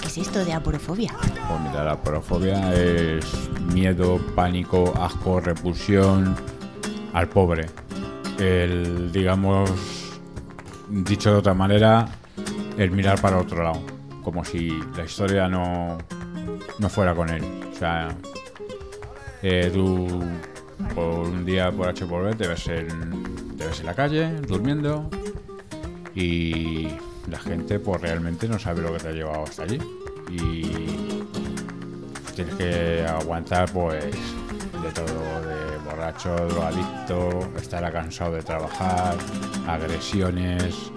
¿Qué 0.00 0.06
es 0.06 0.18
esto 0.18 0.44
de 0.44 0.52
aporofobia? 0.52 1.14
Pues 1.20 1.60
mira, 1.60 1.84
la 1.84 2.00
porofobia 2.00 2.72
es 2.74 3.24
miedo, 3.72 4.18
pánico, 4.34 4.94
asco, 4.98 5.40
repulsión 5.40 6.34
al 7.12 7.28
pobre. 7.28 7.66
El, 8.38 9.10
digamos, 9.12 9.70
dicho 10.88 11.32
de 11.32 11.36
otra 11.36 11.54
manera, 11.54 12.06
el 12.76 12.90
mirar 12.90 13.20
para 13.20 13.38
otro 13.38 13.62
lado. 13.62 13.95
Como 14.26 14.44
si 14.44 14.76
la 14.96 15.04
historia 15.04 15.46
no, 15.48 15.98
no 16.80 16.88
fuera 16.88 17.14
con 17.14 17.30
él. 17.30 17.44
O 17.72 17.78
sea, 17.78 18.08
eh, 19.40 19.70
tú 19.72 20.20
por 20.96 21.28
un 21.28 21.44
día 21.44 21.70
por 21.70 21.88
H 21.88 22.04
por 22.06 22.24
B 22.24 22.34
te 22.34 22.48
ves, 22.48 22.66
en, 22.66 23.56
te 23.56 23.68
ves 23.68 23.78
en 23.78 23.86
la 23.86 23.94
calle, 23.94 24.32
durmiendo, 24.40 25.08
y 26.12 26.88
la 27.30 27.38
gente 27.38 27.78
pues 27.78 28.00
realmente 28.00 28.48
no 28.48 28.58
sabe 28.58 28.82
lo 28.82 28.92
que 28.94 28.98
te 28.98 29.08
ha 29.10 29.12
llevado 29.12 29.44
hasta 29.44 29.62
allí. 29.62 29.78
Y 30.28 30.62
tienes 32.34 32.56
que 32.56 33.06
aguantar 33.08 33.70
pues 33.70 34.06
de 34.06 34.92
todo, 34.92 35.06
de 35.06 35.78
borracho, 35.84 36.34
drogadicto, 36.34 37.48
estar 37.60 37.92
cansado 37.92 38.32
de 38.32 38.42
trabajar, 38.42 39.14
agresiones, 39.68 40.90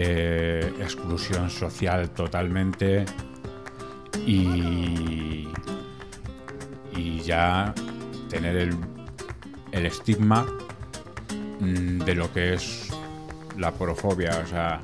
eh, 0.00 0.72
exclusión 0.78 1.50
social 1.50 2.10
totalmente 2.10 3.04
y, 4.24 5.48
ya 7.24 7.74
tener 8.30 8.56
el, 8.56 9.86
estigma 9.86 10.46
mm, 11.58 11.98
de 11.98 12.14
lo 12.14 12.32
que 12.32 12.54
es 12.54 12.90
la 13.56 13.72
porofobia. 13.72 14.40
O 14.42 14.46
sea, 14.46 14.80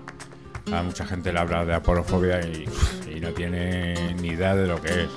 a 0.73 0.83
mucha 0.83 1.07
gente 1.07 1.33
le 1.33 1.39
habla 1.39 1.65
de 1.65 1.75
aporofobia 1.75 2.41
y, 2.41 2.69
y 3.15 3.21
no 3.21 3.31
tiene 3.31 4.15
ni 4.15 4.31
idea 4.31 4.57
de 4.57 4.67
lo 4.67 4.83
que 4.83 5.05
es. 5.05 5.11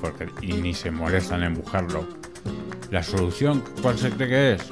Porque, 0.00 0.28
y 0.42 0.52
ni 0.52 0.74
se 0.74 0.92
molestan 0.92 1.42
en 1.42 1.54
buscarlo. 1.54 2.06
La 2.92 3.02
solución, 3.02 3.64
¿cuál 3.82 3.98
se 3.98 4.10
cree 4.10 4.28
que 4.28 4.52
es? 4.52 4.70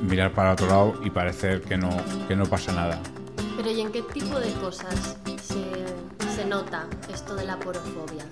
Mirar 0.00 0.32
para 0.32 0.52
otro 0.52 0.66
lado 0.66 0.94
y 1.04 1.10
parecer 1.10 1.60
que 1.60 1.76
no, 1.76 1.90
que 2.26 2.34
no 2.34 2.46
pasa 2.46 2.72
nada. 2.72 3.02
Pero 3.62 3.70
¿y 3.76 3.80
en 3.80 3.92
qué 3.92 4.02
tipo 4.02 4.40
de 4.40 4.50
cosas 4.54 5.16
se, 5.40 5.62
se 6.34 6.44
nota 6.44 6.86
esto 7.12 7.34
de 7.36 7.44
la 7.44 7.56
porofobia? 7.58 8.24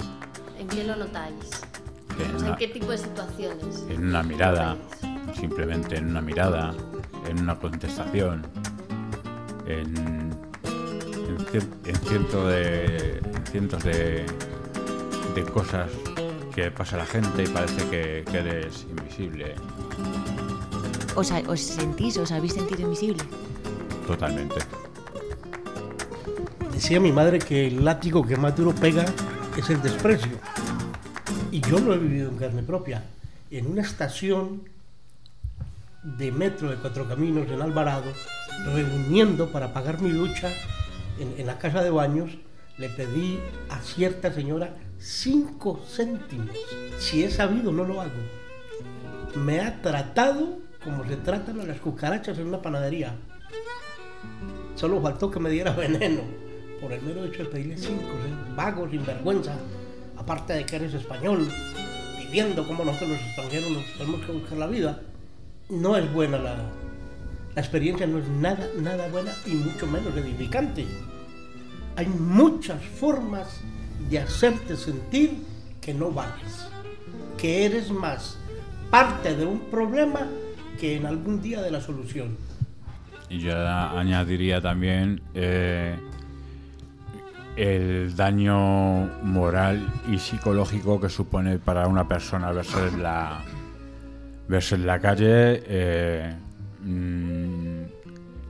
¿En 0.59 0.67
qué 0.67 0.83
lo 0.85 0.97
notáis? 0.97 1.35
En 2.19 2.35
O 2.35 2.39
sea, 2.39 2.39
una- 2.39 2.49
¿en 2.49 2.57
qué 2.57 2.69
tipo 2.69 2.91
de 2.91 2.99
situaciones? 2.99 3.85
en 3.89 4.09
una 4.09 4.23
mirada, 4.25 4.77
simplemente 5.39 5.97
en 5.99 6.09
una 6.11 6.21
mirada, 6.21 6.75
en 7.29 7.41
una 7.43 7.57
contestación, 7.59 8.43
en, 9.67 9.97
en, 9.97 11.71
en 11.85 11.97
ciento 11.97 12.47
de, 12.49 13.19
en 13.19 13.47
cientos 13.47 13.85
de, 13.85 14.27
de 15.37 15.45
cosas 15.45 15.89
que 16.55 16.71
pasa 16.73 16.97
la 16.97 17.07
gente 17.07 17.45
y 17.45 17.47
parece 17.47 17.89
que, 17.89 18.25
que 18.29 18.39
eres 18.39 18.85
invisible 18.91 19.55
¿Os, 21.15 21.31
os 21.47 21.61
sentís, 21.61 22.17
os 22.17 22.33
habéis 22.33 22.55
sentido 22.55 22.83
invisible? 22.83 23.23
totalmente. 24.09 24.57
Decía 26.81 26.99
mi 26.99 27.13
madre 27.13 27.39
que 27.39 27.67
el 27.67 27.85
látigo 27.85 28.27
que 28.27 28.39
más 28.39 28.57
duro 28.57 28.75
pega 28.75 29.05
es 29.55 29.69
el 29.69 29.83
desprecio. 29.83 30.33
Y 31.53 31.61
yo 31.61 31.79
lo 31.79 31.93
he 31.93 31.99
vivido 31.99 32.31
en 32.31 32.39
carne 32.39 32.63
propia. 32.63 33.05
En 33.51 33.67
una 33.67 33.83
estación 33.83 34.63
de 36.03 36.33
metro 36.33 36.71
de 36.71 36.77
Cuatro 36.77 37.07
Caminos 37.07 37.47
en 37.51 37.61
Alvarado, 37.61 38.11
reuniendo 38.73 39.53
para 39.53 39.75
pagar 39.75 40.01
mi 40.01 40.09
lucha 40.09 40.51
en, 41.19 41.47
la 41.47 41.59
casa 41.59 41.83
de 41.83 41.91
baños, 41.91 42.31
le 42.79 42.89
pedí 42.89 43.39
a 43.69 43.83
cierta 43.83 44.33
señora 44.33 44.75
cinco 44.99 45.85
céntimos. 45.87 46.57
Si 46.99 47.23
he 47.23 47.31
sabido, 47.31 47.73
no 47.73 47.85
lo 47.85 48.01
hago. 48.01 48.23
Me 49.35 49.61
ha 49.61 49.83
tratado 49.83 50.61
como 50.83 51.05
se 51.05 51.19
tratan 51.19 51.61
a 51.61 51.65
las 51.65 51.79
cucarachas 51.79 52.39
en 52.39 52.47
una 52.47 52.63
panadería. 52.63 53.17
Solo 54.77 55.03
faltó 55.03 55.31
que 55.31 55.41
me 55.41 55.51
diera 55.51 55.73
veneno 55.73 56.50
por 56.81 56.93
el 56.93 57.03
mero 57.03 57.25
hecho 57.25 57.45
de 57.45 57.49
pedirle 57.51 57.77
cinco, 57.77 58.03
¿eh? 58.03 58.55
vago, 58.57 58.89
sin 58.91 59.05
vergüenza. 59.05 59.55
Aparte 60.17 60.53
de 60.55 60.67
que 60.67 60.77
eres 60.77 60.95
español, 60.95 61.47
viviendo 62.19 62.67
como 62.67 62.85
nosotros 62.85 63.11
los 63.11 63.21
extranjeros 63.21 63.71
nos 63.71 63.85
tenemos 63.99 64.21
que 64.27 64.33
buscar 64.33 64.59
la 64.59 64.67
vida. 64.67 65.01
No 65.69 65.97
es 65.97 66.13
buena 66.13 66.39
la, 66.39 66.57
la 67.55 67.61
experiencia, 67.61 68.07
no 68.07 68.19
es 68.19 68.29
nada, 68.29 68.69
nada 68.79 69.09
buena 69.09 69.33
y 69.47 69.51
mucho 69.51 69.87
menos 69.87 70.17
edificante. 70.17 70.87
Hay 71.97 72.07
muchas 72.07 72.83
formas 72.83 73.61
de 74.09 74.19
hacerte 74.19 74.77
sentir 74.77 75.39
que 75.81 75.95
no 75.95 76.11
vales, 76.11 76.69
que 77.39 77.65
eres 77.65 77.91
más 77.91 78.39
parte 78.91 79.37
de 79.37 79.47
un 79.47 79.61
problema 79.71 80.27
que 80.79 80.97
en 80.97 81.07
algún 81.07 81.41
día 81.41 81.63
de 81.63 81.71
la 81.71 81.81
solución. 81.81 82.37
Y 83.29 83.39
yo 83.39 83.57
añadiría 83.57 84.61
también 84.61 85.23
eh, 85.35 85.97
el 87.57 88.15
daño 88.17 89.07
moral 89.23 89.87
y 90.11 90.19
psicológico 90.19 91.01
que 91.01 91.09
supone 91.09 91.59
para 91.59 91.87
una 91.87 92.07
persona 92.07 92.53
verse 92.53 92.89
en 92.89 93.03
la, 93.03 93.43
verse 94.49 94.77
en 94.77 94.87
la 94.87 94.99
calle 95.01 95.63
eh, 95.67 96.35
mm, 96.83 97.83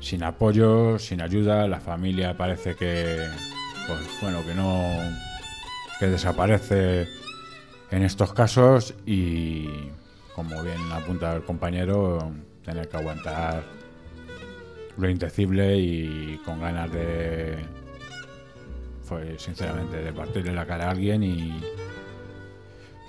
sin 0.01 0.23
apoyo, 0.23 0.99
sin 0.99 1.21
ayuda, 1.21 1.69
la 1.69 1.81
familia 1.81 2.37
parece 2.37 2.75
que, 2.75 3.27
pues, 3.87 4.01
bueno, 4.23 4.45
que 4.47 4.55
no, 4.55 4.83
que 5.99 6.07
desaparece 6.07 7.07
en 7.91 8.03
estos 8.03 8.33
casos 8.33 8.95
y, 9.05 9.69
como 10.35 10.63
bien 10.63 10.81
apunta 10.93 11.35
el 11.35 11.43
compañero, 11.43 12.33
tener 12.65 12.89
que 12.89 12.97
aguantar 12.97 13.63
lo 14.97 15.09
indecible 15.09 15.77
y 15.79 16.41
con 16.45 16.61
ganas 16.61 16.91
de, 16.93 17.59
pues 19.11 19.43
sinceramente, 19.43 19.97
de 19.99 20.13
partirle 20.13 20.55
la 20.55 20.65
cara 20.65 20.87
a 20.87 20.91
alguien 20.93 21.25
y, 21.25 21.61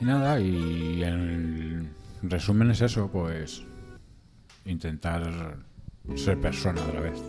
nada, 0.01 0.39
y 0.39 1.03
en 1.03 1.93
resumen 2.24 2.72
es 2.72 2.81
eso, 2.81 3.08
pues 3.08 3.62
intentar 4.65 5.58
ser 6.15 6.41
persona 6.41 6.81
otra 6.81 7.01
vez. 7.01 7.22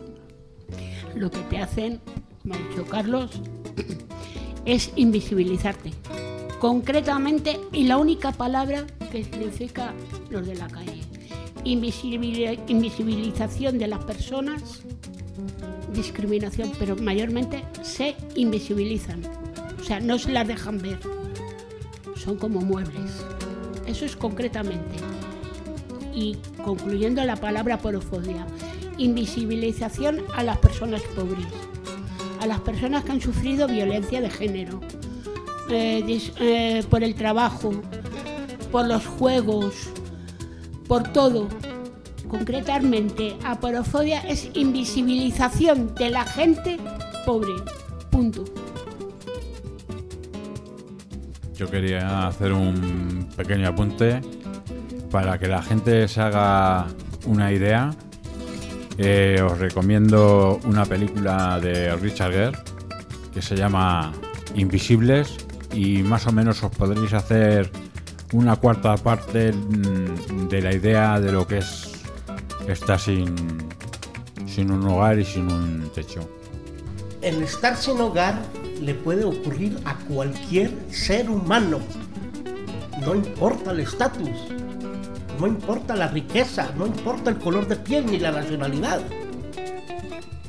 Lo 1.15 1.31
que 1.31 1.41
te 1.51 1.59
hacen, 1.59 2.01
me 2.45 2.57
ha 2.57 2.59
dicho 2.59 2.87
Carlos, 2.87 3.43
es 4.65 4.91
invisibilizarte. 4.97 5.93
Concretamente, 6.59 7.61
y 7.73 7.85
la 7.85 7.99
única 7.99 8.33
palabra 8.33 8.87
que 9.11 9.23
significa 9.23 9.93
los 10.31 10.47
de 10.47 10.55
la 10.55 10.69
calle. 10.69 11.03
Invisibil- 11.65 12.59
invisibilización 12.69 13.79
de 13.79 13.89
las 13.89 14.03
personas, 14.05 14.83
discriminación, 15.93 16.73
pero 16.79 16.97
mayormente 16.97 17.65
se 17.83 18.17
invisibilizan. 18.35 19.23
O 19.81 19.85
sea, 19.85 20.01
no 20.01 20.19
se 20.19 20.33
las 20.33 20.47
dejan 20.47 20.79
ver. 20.79 20.99
Son 22.17 22.37
como 22.37 22.61
muebles. 22.61 23.25
Eso 23.87 24.05
es 24.05 24.17
concretamente. 24.17 24.97
Y 26.15 26.37
concluyendo 26.65 27.25
la 27.25 27.37
palabra 27.37 27.79
porofobia, 27.79 28.47
invisibilización 28.99 30.21
a 30.35 30.43
las 30.43 30.59
personas 30.59 31.03
pobres, 31.15 31.47
a 32.41 32.47
las 32.47 32.61
personas 32.61 33.05
que 33.05 33.13
han 33.13 33.21
sufrido 33.21 33.67
violencia 33.67 34.21
de 34.21 34.31
género, 34.31 34.81
eh, 35.71 36.21
eh, 36.39 36.85
por 36.91 37.03
el 37.03 37.15
trabajo, 37.15 37.73
por 38.71 38.87
los 38.87 39.07
juegos, 39.07 39.75
por 40.87 41.13
todo. 41.13 41.49
Concretamente, 42.33 43.37
aporofobia 43.45 44.21
es 44.23 44.49
invisibilización 44.55 45.95
de 45.95 46.09
la 46.09 46.25
gente 46.25 46.79
pobre. 47.27 47.53
Punto. 48.11 48.45
Yo 51.55 51.71
quería 51.71 52.27
hacer 52.27 52.55
un 52.55 53.29
pequeño 53.37 53.69
apunte 53.69 54.23
para 55.11 55.39
que 55.39 55.47
la 55.47 55.63
gente 55.63 56.09
se 56.09 56.23
haga 56.23 56.87
una 57.27 57.53
idea. 57.53 57.91
Eh, 58.97 59.37
os 59.45 59.59
recomiendo 59.59 60.59
una 60.65 60.87
película 60.87 61.61
de 61.61 61.95
Richard 61.97 62.33
Gere 62.33 62.59
que 63.35 63.43
se 63.43 63.57
llama 63.57 64.11
Invisibles 64.55 65.37
y 65.75 66.03
más 66.03 66.27
o 66.27 66.33
menos 66.33 66.63
os 66.63 66.75
podréis 66.75 67.13
hacer 67.13 67.71
una 68.33 68.57
cuarta 68.57 68.97
parte 68.97 69.53
mm, 69.53 70.49
de 70.49 70.63
la 70.63 70.73
idea 70.73 71.21
de 71.21 71.31
lo 71.31 71.47
que 71.47 71.59
es 71.59 71.92
estar 72.69 72.99
sin, 72.99 73.35
sin 74.47 74.71
un 74.71 74.87
hogar 74.87 75.19
y 75.19 75.25
sin 75.25 75.51
un 75.51 75.91
techo. 75.95 76.21
El 77.21 77.43
estar 77.43 77.77
sin 77.77 78.01
hogar 78.01 78.43
le 78.81 78.95
puede 78.95 79.25
ocurrir 79.25 79.79
a 79.85 79.95
cualquier 79.97 80.73
ser 80.91 81.31
humano. 81.31 81.79
No 83.01 83.15
importa 83.15 83.71
el 83.73 83.81
estatus, 83.81 84.29
no 85.41 85.47
importa 85.47 85.97
la 85.97 86.09
riqueza, 86.09 86.73
no 86.77 86.87
importa 86.87 87.31
el 87.31 87.39
color 87.39 87.67
de 87.67 87.77
piel 87.77 88.07
ni 88.07 88.19
la 88.19 88.33
nacionalidad. 88.33 89.01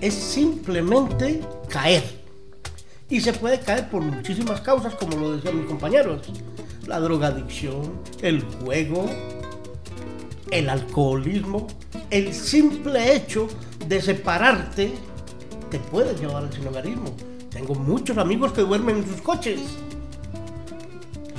Es 0.02 0.14
simplemente 0.14 1.42
caer. 1.70 2.04
Y 3.10 3.22
se 3.22 3.34
puede 3.34 3.60
caer 3.60 3.90
por 3.90 4.02
muchísimas 4.02 4.62
causas, 4.62 4.96
como 4.96 5.18
lo 5.18 5.36
decían 5.36 5.58
mis 5.58 5.68
compañeros. 5.68 6.22
La 6.88 7.00
drogadicción, 7.00 8.02
el 8.22 8.42
juego, 8.42 9.06
el 10.54 10.70
alcoholismo, 10.70 11.68
el 12.12 12.34
simple 12.34 13.16
hecho 13.16 13.48
de 13.88 14.02
separarte 14.02 14.94
te 15.72 15.80
puede 15.80 16.16
llevar 16.16 16.44
al 16.44 16.54
sinhogarismo. 16.54 17.16
Tengo 17.50 17.74
muchos 17.74 18.18
amigos 18.20 18.54
que 18.54 18.62
duermen 18.62 18.98
en 18.98 19.08
sus 19.08 19.22
coches. 19.22 19.60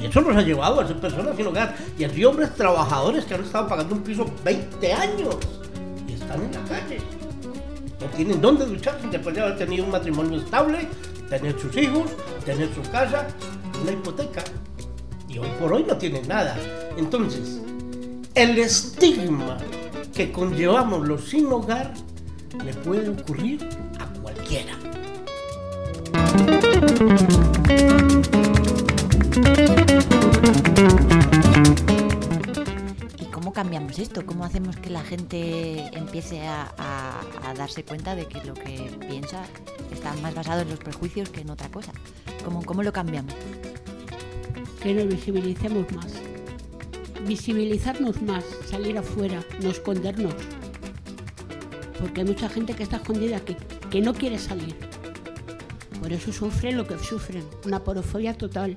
Y 0.03 0.07
eso 0.07 0.20
nos 0.20 0.37
ha 0.37 0.42
llevado 0.42 0.81
a 0.81 0.87
ser 0.87 0.98
personas 0.98 1.37
sin 1.37 1.46
hogar. 1.46 1.77
Y 1.96 2.05
así 2.05 2.24
hombres 2.24 2.55
trabajadores 2.57 3.24
que 3.24 3.35
han 3.35 3.44
estado 3.44 3.68
pagando 3.68 3.94
un 3.94 4.03
piso 4.03 4.27
20 4.44 4.92
años 4.92 5.37
y 6.09 6.14
están 6.14 6.42
en 6.42 6.53
la 6.53 6.64
calle. 6.64 6.98
No 8.00 8.07
tienen 8.16 8.40
dónde 8.40 8.66
ducharse 8.66 9.07
después 9.07 9.35
de 9.35 9.42
haber 9.42 9.57
tenido 9.57 9.85
un 9.85 9.92
matrimonio 9.92 10.40
estable, 10.40 10.88
tener 11.31 11.59
sus 11.59 11.77
hijos, 11.77 12.11
tener 12.44 12.68
su 12.74 12.83
casa, 12.90 13.29
una 13.81 13.92
hipoteca. 13.92 14.42
Y 15.29 15.38
hoy 15.38 15.48
por 15.61 15.72
hoy 15.72 15.85
no 15.85 15.96
tienen 15.96 16.27
nada. 16.27 16.57
Entonces, 16.96 17.61
el 18.35 18.59
estigma 18.59 19.59
que 20.14 20.31
conllevamos 20.33 21.07
los 21.07 21.25
sin 21.29 21.47
hogar 21.53 21.92
le 22.64 22.73
puede 22.75 23.09
ocurrir 23.11 23.66
a 23.99 24.07
cualquiera. 24.20 24.75
¿Y 33.18 33.25
cómo 33.27 33.53
cambiamos 33.53 33.99
esto? 33.99 34.25
¿Cómo 34.27 34.44
hacemos 34.44 34.77
que 34.77 34.90
la 34.90 35.03
gente 35.03 35.87
empiece 35.97 36.47
a, 36.47 36.73
a- 36.79 37.51
a 37.51 37.55
darse 37.55 37.85
cuenta 37.85 38.14
de 38.16 38.27
que 38.27 38.42
lo 38.44 38.55
que 38.55 38.90
piensa 39.09 39.44
está 39.92 40.12
más 40.23 40.35
basado 40.35 40.62
en 40.62 40.70
los 40.70 40.79
prejuicios 40.79 41.29
que 41.29 41.40
en 41.42 41.51
otra 41.51 41.68
cosa? 41.70 41.92
¿Cómo, 42.44 42.62
cómo 42.64 42.83
lo 42.83 42.92
cambiamos? 42.92 43.35
que 44.83 44.92
nos 44.92 45.09
visibilicemos 45.09 45.90
más. 45.92 46.12
Visibilizarnos 47.26 48.20
más, 48.22 48.44
salir 48.68 48.98
afuera, 48.98 49.42
no 49.62 49.70
escondernos. 49.70 50.34
Porque 51.98 52.20
hay 52.20 52.26
mucha 52.26 52.48
gente 52.48 52.74
que 52.74 52.82
está 52.82 52.96
escondida 52.96 53.40
que, 53.40 53.56
que 53.90 54.00
no 54.00 54.12
quiere 54.12 54.38
salir. 54.38 54.74
Por 56.00 56.12
eso 56.12 56.32
sufren 56.32 56.76
lo 56.76 56.87
que 56.87 56.98
sufren, 56.98 57.44
una 57.64 57.82
porofobia 57.82 58.34
total. 58.37 58.76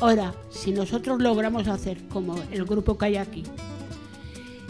Ahora, 0.00 0.34
si 0.50 0.72
nosotros 0.72 1.20
logramos 1.20 1.68
hacer, 1.68 1.98
como 2.08 2.36
el 2.50 2.64
grupo 2.64 2.98
que 2.98 3.06
hay 3.06 3.16
aquí, 3.18 3.44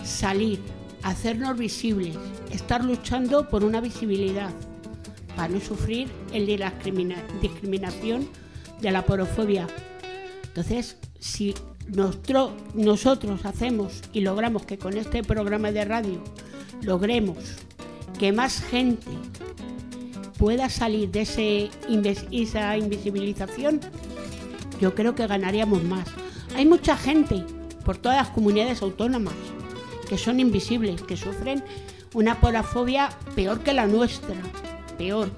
salir, 0.04 0.60
hacernos 1.02 1.56
visibles, 1.56 2.16
estar 2.50 2.84
luchando 2.84 3.48
por 3.48 3.64
una 3.64 3.80
visibilidad, 3.80 4.50
para 5.36 5.48
no 5.48 5.60
sufrir 5.60 6.08
el 6.34 6.44
de 6.46 6.58
la 6.58 6.72
discrimina- 6.72 7.22
discriminación 7.40 8.28
de 8.82 8.90
la 8.90 9.06
porofobia, 9.06 9.66
entonces, 10.44 10.98
si 11.20 11.54
nosotros 11.92 13.44
hacemos 13.44 14.03
y 14.12 14.20
logramos 14.20 14.64
que 14.64 14.79
con 14.79 14.96
este 14.96 15.22
programa 15.22 15.72
de 15.72 15.85
radio 15.85 16.22
logremos 16.83 17.37
que 18.18 18.33
más 18.33 18.61
gente 18.61 19.11
pueda 20.38 20.68
salir 20.68 21.11
de 21.11 21.22
esa 21.22 22.76
invisibilización, 22.76 23.81
yo 24.81 24.94
creo 24.94 25.14
que 25.14 25.26
ganaríamos 25.26 25.85
más. 25.85 26.09
Hay 26.57 26.66
mucha 26.66 26.96
gente 26.96 27.44
por 27.85 27.98
todas 27.98 28.18
las 28.18 28.29
comunidades 28.31 28.83
autónomas 28.83 29.35
que 30.09 30.16
son 30.18 30.40
invisibles, 30.40 31.03
que 31.03 31.16
sufren 31.16 31.62
una 32.14 32.40
porafobia 32.40 33.11
peor 33.35 33.61
que 33.61 33.72
la 33.72 33.87
nuestra, 33.87 34.35
peor. 34.98 35.31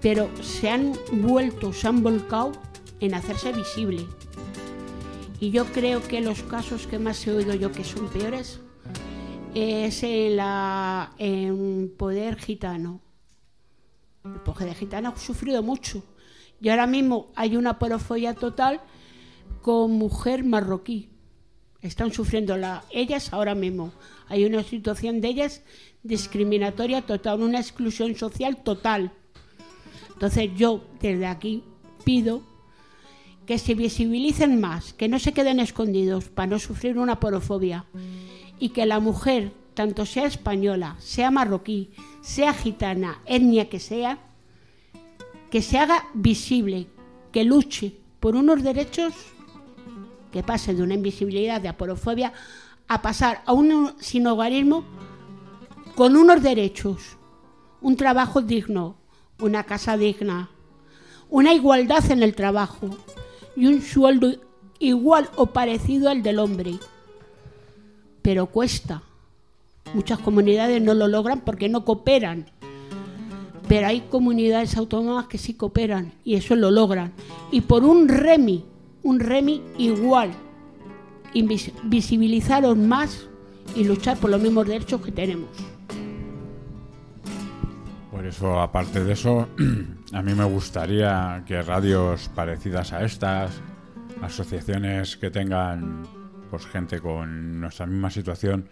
Pero 0.00 0.28
se 0.42 0.70
han 0.70 0.92
vuelto, 1.12 1.72
se 1.72 1.88
han 1.88 2.02
volcado 2.02 2.52
en 3.00 3.14
hacerse 3.14 3.52
visible. 3.52 4.06
Y 5.40 5.50
yo 5.50 5.64
creo 5.64 6.06
que 6.06 6.20
los 6.20 6.42
casos 6.42 6.86
que 6.86 6.98
más 6.98 7.26
he 7.26 7.32
oído 7.32 7.54
yo 7.54 7.72
que 7.72 7.82
son 7.82 8.08
peores 8.10 8.60
es 9.54 10.02
en, 10.02 10.36
la, 10.36 11.14
en 11.16 11.90
Poder 11.96 12.36
Gitano. 12.36 13.00
El 14.22 14.40
Poder 14.42 14.74
Gitano 14.74 15.08
ha 15.08 15.16
sufrido 15.16 15.62
mucho. 15.62 16.04
Y 16.60 16.68
ahora 16.68 16.86
mismo 16.86 17.32
hay 17.34 17.56
una 17.56 17.78
porofobia 17.78 18.34
total 18.34 18.82
con 19.62 19.92
mujer 19.92 20.44
marroquí. 20.44 21.08
Están 21.80 22.12
sufriendo 22.12 22.58
la, 22.58 22.84
ellas 22.90 23.32
ahora 23.32 23.54
mismo. 23.54 23.92
Hay 24.28 24.44
una 24.44 24.62
situación 24.62 25.22
de 25.22 25.28
ellas 25.28 25.62
discriminatoria 26.02 27.00
total, 27.00 27.40
una 27.40 27.60
exclusión 27.60 28.14
social 28.14 28.62
total. 28.62 29.12
Entonces 30.12 30.50
yo 30.54 30.84
desde 31.00 31.26
aquí 31.26 31.64
pido 32.04 32.42
que 33.46 33.58
se 33.58 33.74
visibilicen 33.74 34.60
más, 34.60 34.92
que 34.92 35.08
no 35.08 35.18
se 35.18 35.32
queden 35.32 35.60
escondidos 35.60 36.28
para 36.28 36.46
no 36.46 36.58
sufrir 36.58 36.98
una 36.98 37.20
porofobia 37.20 37.86
y 38.58 38.70
que 38.70 38.86
la 38.86 39.00
mujer, 39.00 39.52
tanto 39.74 40.06
sea 40.06 40.26
española, 40.26 40.96
sea 40.98 41.30
marroquí, 41.30 41.90
sea 42.20 42.52
gitana, 42.52 43.20
etnia 43.26 43.68
que 43.68 43.80
sea, 43.80 44.18
que 45.50 45.62
se 45.62 45.78
haga 45.78 46.06
visible, 46.14 46.86
que 47.32 47.44
luche 47.44 47.94
por 48.20 48.36
unos 48.36 48.62
derechos 48.62 49.14
que 50.30 50.42
pase 50.42 50.74
de 50.74 50.82
una 50.82 50.94
invisibilidad 50.94 51.60
de 51.60 51.68
aporofobia 51.68 52.32
a 52.86 53.02
pasar 53.02 53.42
a 53.46 53.52
un 53.52 53.94
sinogarismo 53.98 54.84
con 55.96 56.16
unos 56.16 56.42
derechos, 56.42 57.16
un 57.80 57.96
trabajo 57.96 58.42
digno, 58.42 58.96
una 59.40 59.64
casa 59.64 59.96
digna, 59.96 60.50
una 61.28 61.52
igualdad 61.52 62.10
en 62.10 62.22
el 62.22 62.34
trabajo 62.34 62.90
y 63.60 63.66
un 63.66 63.82
sueldo 63.82 64.32
igual 64.78 65.28
o 65.36 65.46
parecido 65.46 66.08
al 66.08 66.22
del 66.22 66.38
hombre. 66.38 66.78
Pero 68.22 68.46
cuesta. 68.46 69.02
Muchas 69.92 70.18
comunidades 70.18 70.80
no 70.80 70.94
lo 70.94 71.08
logran 71.08 71.42
porque 71.42 71.68
no 71.68 71.84
cooperan. 71.84 72.46
Pero 73.68 73.86
hay 73.86 74.00
comunidades 74.00 74.78
autónomas 74.78 75.26
que 75.26 75.36
sí 75.36 75.52
cooperan 75.52 76.14
y 76.24 76.36
eso 76.36 76.56
lo 76.56 76.70
logran. 76.70 77.12
Y 77.50 77.60
por 77.60 77.84
un 77.84 78.08
REMI, 78.08 78.64
un 79.02 79.20
REMI 79.20 79.62
igual, 79.76 80.30
visibilizaros 81.84 82.78
más 82.78 83.26
y 83.76 83.84
luchar 83.84 84.16
por 84.16 84.30
los 84.30 84.40
mismos 84.40 84.66
derechos 84.66 85.02
que 85.02 85.12
tenemos. 85.12 85.50
Por 88.10 88.24
eso, 88.24 88.58
aparte 88.58 89.04
de 89.04 89.12
eso, 89.12 89.48
a 90.12 90.22
mí 90.22 90.34
me 90.34 90.44
gustaría 90.44 91.42
que 91.46 91.62
radios 91.62 92.28
parecidas 92.34 92.92
a 92.92 93.04
estas, 93.04 93.62
asociaciones 94.22 95.16
que 95.16 95.30
tengan 95.30 96.02
pues 96.50 96.66
gente 96.66 97.00
con 97.00 97.60
nuestra 97.60 97.86
misma 97.86 98.10
situación, 98.10 98.68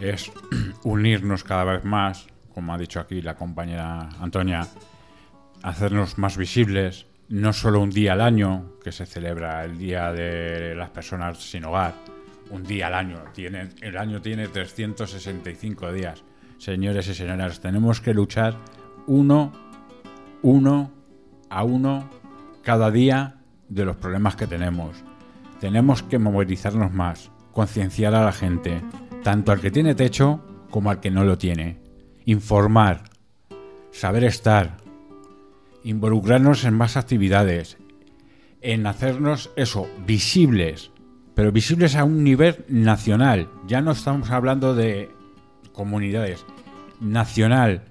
es 0.00 0.30
unirnos 0.84 1.44
cada 1.44 1.64
vez 1.64 1.84
más, 1.84 2.26
como 2.54 2.74
ha 2.74 2.78
dicho 2.78 3.00
aquí 3.00 3.22
la 3.22 3.34
compañera 3.34 4.10
Antonia, 4.20 4.66
hacernos 5.62 6.18
más 6.18 6.36
visibles, 6.36 7.06
no 7.28 7.52
solo 7.52 7.80
un 7.80 7.90
día 7.90 8.12
al 8.12 8.20
año, 8.20 8.74
que 8.84 8.92
se 8.92 9.06
celebra 9.06 9.64
el 9.64 9.78
Día 9.78 10.12
de 10.12 10.74
las 10.74 10.90
Personas 10.90 11.38
Sin 11.38 11.64
Hogar, 11.64 11.94
un 12.50 12.62
día 12.62 12.88
al 12.88 12.94
año, 12.94 13.24
tiene, 13.32 13.70
el 13.80 13.96
año 13.96 14.20
tiene 14.20 14.48
365 14.48 15.92
días. 15.92 16.22
Señores 16.58 17.08
y 17.08 17.14
señoras, 17.14 17.60
tenemos 17.60 18.00
que 18.00 18.12
luchar 18.12 18.56
uno, 19.06 19.52
uno 20.42 20.90
a 21.48 21.64
uno 21.64 22.08
cada 22.62 22.90
día 22.90 23.36
de 23.68 23.84
los 23.84 23.96
problemas 23.96 24.36
que 24.36 24.46
tenemos. 24.46 25.02
Tenemos 25.60 26.02
que 26.02 26.18
movilizarnos 26.18 26.92
más, 26.92 27.30
concienciar 27.52 28.14
a 28.14 28.24
la 28.24 28.32
gente, 28.32 28.82
tanto 29.22 29.52
al 29.52 29.60
que 29.60 29.70
tiene 29.70 29.94
techo 29.94 30.44
como 30.70 30.90
al 30.90 31.00
que 31.00 31.10
no 31.10 31.24
lo 31.24 31.38
tiene. 31.38 31.78
Informar, 32.24 33.04
saber 33.90 34.24
estar, 34.24 34.78
involucrarnos 35.84 36.64
en 36.64 36.74
más 36.74 36.96
actividades, 36.96 37.78
en 38.60 38.86
hacernos 38.86 39.50
eso, 39.56 39.88
visibles, 40.06 40.90
pero 41.34 41.52
visibles 41.52 41.96
a 41.96 42.04
un 42.04 42.24
nivel 42.24 42.64
nacional. 42.68 43.48
Ya 43.66 43.80
no 43.80 43.92
estamos 43.92 44.30
hablando 44.30 44.74
de 44.74 45.10
comunidades, 45.72 46.44
nacional, 47.00 47.82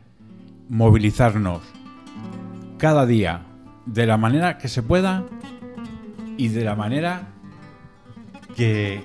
movilizarnos 0.69 1.61
cada 2.82 3.06
día 3.06 3.44
de 3.86 4.08
la 4.08 4.17
manera 4.17 4.58
que 4.58 4.67
se 4.67 4.82
pueda 4.82 5.24
y 6.36 6.48
de 6.48 6.63
la 6.65 6.76
manera 6.76 7.28
que 8.56 9.04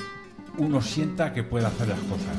uno 0.57 0.81
sienta 0.81 1.35
que 1.35 1.43
puede 1.43 1.67
hacer 1.67 1.89
las 1.89 1.99
cosas. 2.01 2.35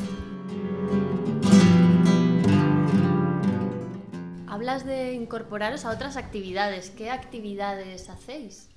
Hablas 4.48 4.84
de 4.84 5.14
incorporaros 5.14 5.86
a 5.86 5.92
otras 5.92 6.18
actividades. 6.18 6.90
¿Qué 6.90 7.12
actividades 7.12 8.10
hacéis 8.10 8.72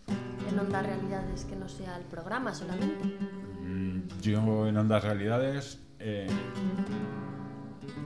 en 0.50 0.58
Onda 0.58 0.82
Realidades 0.82 1.46
que 1.46 1.56
no 1.56 1.66
sea 1.66 1.96
el 1.96 2.04
programa 2.04 2.52
solamente? 2.52 3.08
Mm, 3.62 4.02
Yo 4.20 4.66
en 4.66 4.76
Ondas 4.76 5.02
Realidades, 5.02 5.80
eh, 5.98 6.26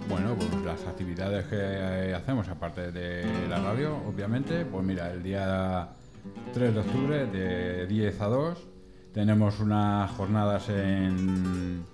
bueno, 0.09 0.35
pues 0.37 0.51
las 0.65 0.85
actividades 0.87 1.47
que 1.47 1.57
eh, 1.59 2.15
hacemos, 2.15 2.49
aparte 2.49 2.93
de 2.93 3.25
la 3.49 3.59
radio, 3.61 3.97
obviamente, 4.07 4.65
pues 4.65 4.85
mira, 4.85 5.11
el 5.11 5.23
día 5.23 5.89
3 6.53 6.75
de 6.75 6.81
octubre 6.81 7.27
de 7.27 7.87
10 7.87 8.21
a 8.21 8.27
2 8.27 8.59
tenemos 9.13 9.61
unas 9.61 10.11
jornadas 10.13 10.69
en- 10.69 11.85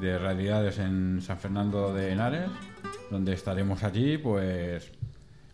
de 0.00 0.18
realidades 0.18 0.78
en 0.78 1.20
San 1.20 1.38
Fernando 1.38 1.92
de 1.92 2.12
Henares, 2.12 2.48
donde 3.10 3.32
estaremos 3.32 3.82
allí, 3.82 4.16
pues 4.18 4.90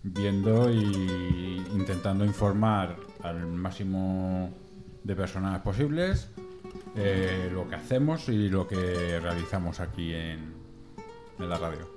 viendo 0.03 0.71
y 0.71 1.63
intentando 1.75 2.25
informar 2.25 2.97
al 3.23 3.47
máximo 3.47 4.51
de 5.03 5.17
personas 5.17 5.61
posibles 5.61 6.31
eh, 6.97 7.49
lo 7.53 7.67
que 7.69 7.75
hacemos 7.77 8.29
y 8.29 8.49
lo 8.51 8.67
que 8.69 9.19
realizamos 9.21 9.81
aquí 9.81 10.13
en, 10.13 10.54
en 11.39 11.49
la 11.49 11.59
radio. 11.59 11.89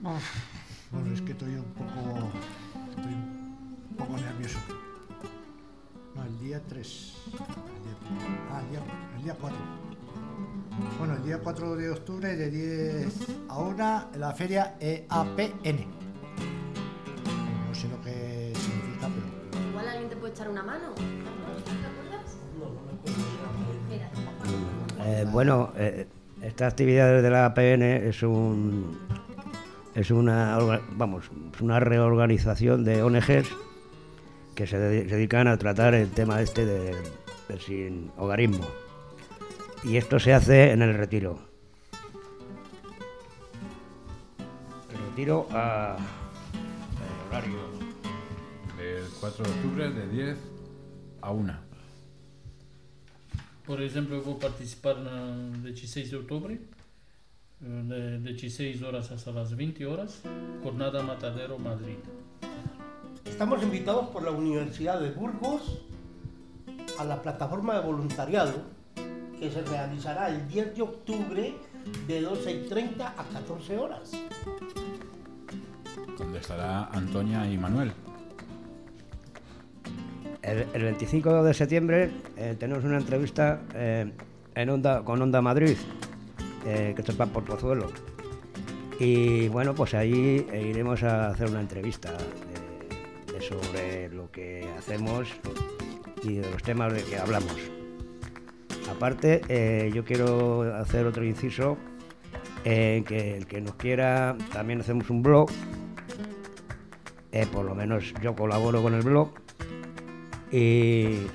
Bueno, 0.00 1.12
es 1.12 1.20
que 1.22 1.32
estoy 1.32 1.54
un 1.54 1.64
poco. 1.64 2.30
Estoy 2.90 3.12
un 3.14 3.96
poco 3.96 4.16
nervioso. 4.16 4.58
No, 6.14 6.24
el 6.24 6.38
día 6.40 6.62
3. 6.68 7.14
El 7.26 7.32
día, 7.32 7.46
ah, 8.52 8.60
el 8.62 8.70
día, 8.70 8.80
el 9.16 9.22
día 9.24 9.36
4. 9.40 9.58
Bueno, 10.98 11.14
el 11.14 11.24
día 11.24 11.40
4 11.42 11.76
de 11.76 11.90
octubre, 11.90 12.36
de 12.36 12.50
10 12.50 13.28
a 13.48 13.58
1, 13.58 14.08
en 14.14 14.20
la 14.20 14.32
feria 14.32 14.76
EAPN. 14.80 15.86
No 17.68 17.74
sé 17.74 17.88
lo 17.88 18.00
que 18.02 18.52
significa, 18.56 19.08
pero. 19.08 19.68
Igual 19.68 19.88
alguien 19.88 20.08
te 20.08 20.16
puede 20.16 20.32
echar 20.32 20.48
una 20.48 20.62
mano. 20.62 20.94
¿Te 20.94 21.02
acuerdas? 21.86 22.36
Mira. 23.88 24.10
Eh, 25.04 25.26
bueno, 25.30 25.72
eh, 25.76 26.06
esta 26.48 26.66
actividad 26.66 27.22
de 27.22 27.30
la 27.30 27.52
PN 27.54 28.08
es 28.08 28.22
un 28.22 28.98
es 29.94 30.10
una 30.10 30.58
vamos 30.92 31.30
una 31.60 31.80
reorganización 31.80 32.84
de 32.84 33.02
ONGs 33.02 33.48
que 34.54 34.66
se, 34.66 34.76
dedi- 34.78 35.08
se 35.08 35.16
dedican 35.16 35.46
a 35.48 35.56
tratar 35.56 35.94
el 35.94 36.10
tema 36.10 36.40
este 36.40 36.64
de- 36.66 36.94
del 37.48 37.60
sin 37.60 38.10
hogarismo 38.16 38.66
y 39.84 39.96
esto 39.96 40.18
se 40.18 40.34
hace 40.34 40.72
en 40.72 40.82
el 40.82 40.94
retiro. 40.94 41.38
El 44.90 44.98
retiro 45.10 45.46
a 45.52 45.96
el 46.96 47.28
horario 47.28 47.58
Del 48.76 49.04
4 49.20 49.44
de 49.44 49.50
octubre 49.50 49.90
de 49.90 50.08
10 50.08 50.38
a 51.22 51.30
1. 51.30 51.67
Por 53.68 53.82
exemplo, 53.82 54.14
eu 54.14 54.22
vou 54.22 54.36
participar 54.36 54.94
na 54.94 55.60
16 55.60 56.08
de 56.08 56.16
outubro, 56.16 56.54
eh, 56.54 58.18
de 58.24 58.32
16 58.32 58.80
horas 58.80 59.12
hasta 59.12 59.30
las 59.30 59.52
20 59.52 59.84
horas, 59.84 60.22
Jornada 60.62 61.02
Matadero 61.02 61.58
Madrid. 61.58 61.98
Estamos 63.26 63.62
invitados 63.62 64.08
por 64.08 64.22
la 64.22 64.30
Universidad 64.30 64.98
de 64.98 65.10
Burgos 65.10 65.82
a 66.98 67.04
la 67.04 67.20
plataforma 67.20 67.74
de 67.74 67.80
voluntariado 67.84 68.54
que 69.38 69.50
se 69.50 69.60
realizará 69.60 70.30
el 70.30 70.48
10 70.48 70.74
de 70.74 70.82
octubre 70.82 71.54
de 72.06 72.22
12 72.22 72.50
y 72.50 72.68
30 72.70 73.06
a 73.06 73.22
14 73.22 73.76
horas. 73.76 74.12
Donde 76.16 76.38
estará 76.38 76.86
Antonia 76.86 77.46
y 77.46 77.58
Manuel. 77.58 77.92
El, 80.48 80.66
el 80.72 80.82
25 80.82 81.42
de 81.42 81.52
septiembre 81.52 82.10
eh, 82.38 82.56
tenemos 82.58 82.82
una 82.82 82.96
entrevista 82.96 83.60
eh, 83.74 84.10
en 84.54 84.82
con 85.04 85.20
Onda 85.20 85.42
Madrid, 85.42 85.76
eh, 86.66 86.92
que 86.94 87.02
esto 87.02 87.12
es 87.12 87.18
para 87.18 87.30
por 87.30 87.44
Pozuelo. 87.44 87.92
Y 88.98 89.48
bueno, 89.48 89.74
pues 89.74 89.92
ahí 89.94 90.46
iremos 90.52 91.02
a 91.02 91.28
hacer 91.28 91.50
una 91.50 91.60
entrevista 91.60 92.16
sobre 93.46 94.08
lo 94.08 94.30
que 94.32 94.68
hacemos 94.76 95.28
y 96.24 96.36
de 96.36 96.50
los 96.50 96.62
temas 96.62 96.92
de 96.94 97.04
que 97.04 97.18
hablamos. 97.18 97.54
Aparte, 98.90 99.90
yo 99.94 100.04
quiero 100.04 100.74
hacer 100.74 101.06
otro 101.06 101.24
inciso, 101.24 101.76
en 102.64 103.04
que 103.04 103.36
el 103.36 103.46
que 103.46 103.60
nos 103.60 103.76
quiera, 103.76 104.36
también 104.52 104.80
hacemos 104.80 105.08
un 105.10 105.22
blog, 105.22 105.50
por 107.52 107.64
lo 107.64 107.76
menos 107.76 108.12
yo 108.20 108.34
colaboro 108.34 108.82
con 108.82 108.94
el 108.94 109.02
blog, 109.02 109.30
y 110.50 111.26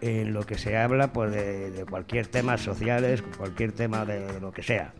en 0.00 0.32
lo 0.32 0.44
que 0.44 0.58
se 0.58 0.76
habla 0.76 1.12
pues 1.12 1.32
de, 1.32 1.84
cualquier 1.88 2.26
tema 2.26 2.58
sociales, 2.58 3.22
cualquier 3.38 3.72
tema 3.72 4.04
de, 4.04 4.40
lo 4.40 4.52
que 4.52 4.62
sea. 4.62 4.92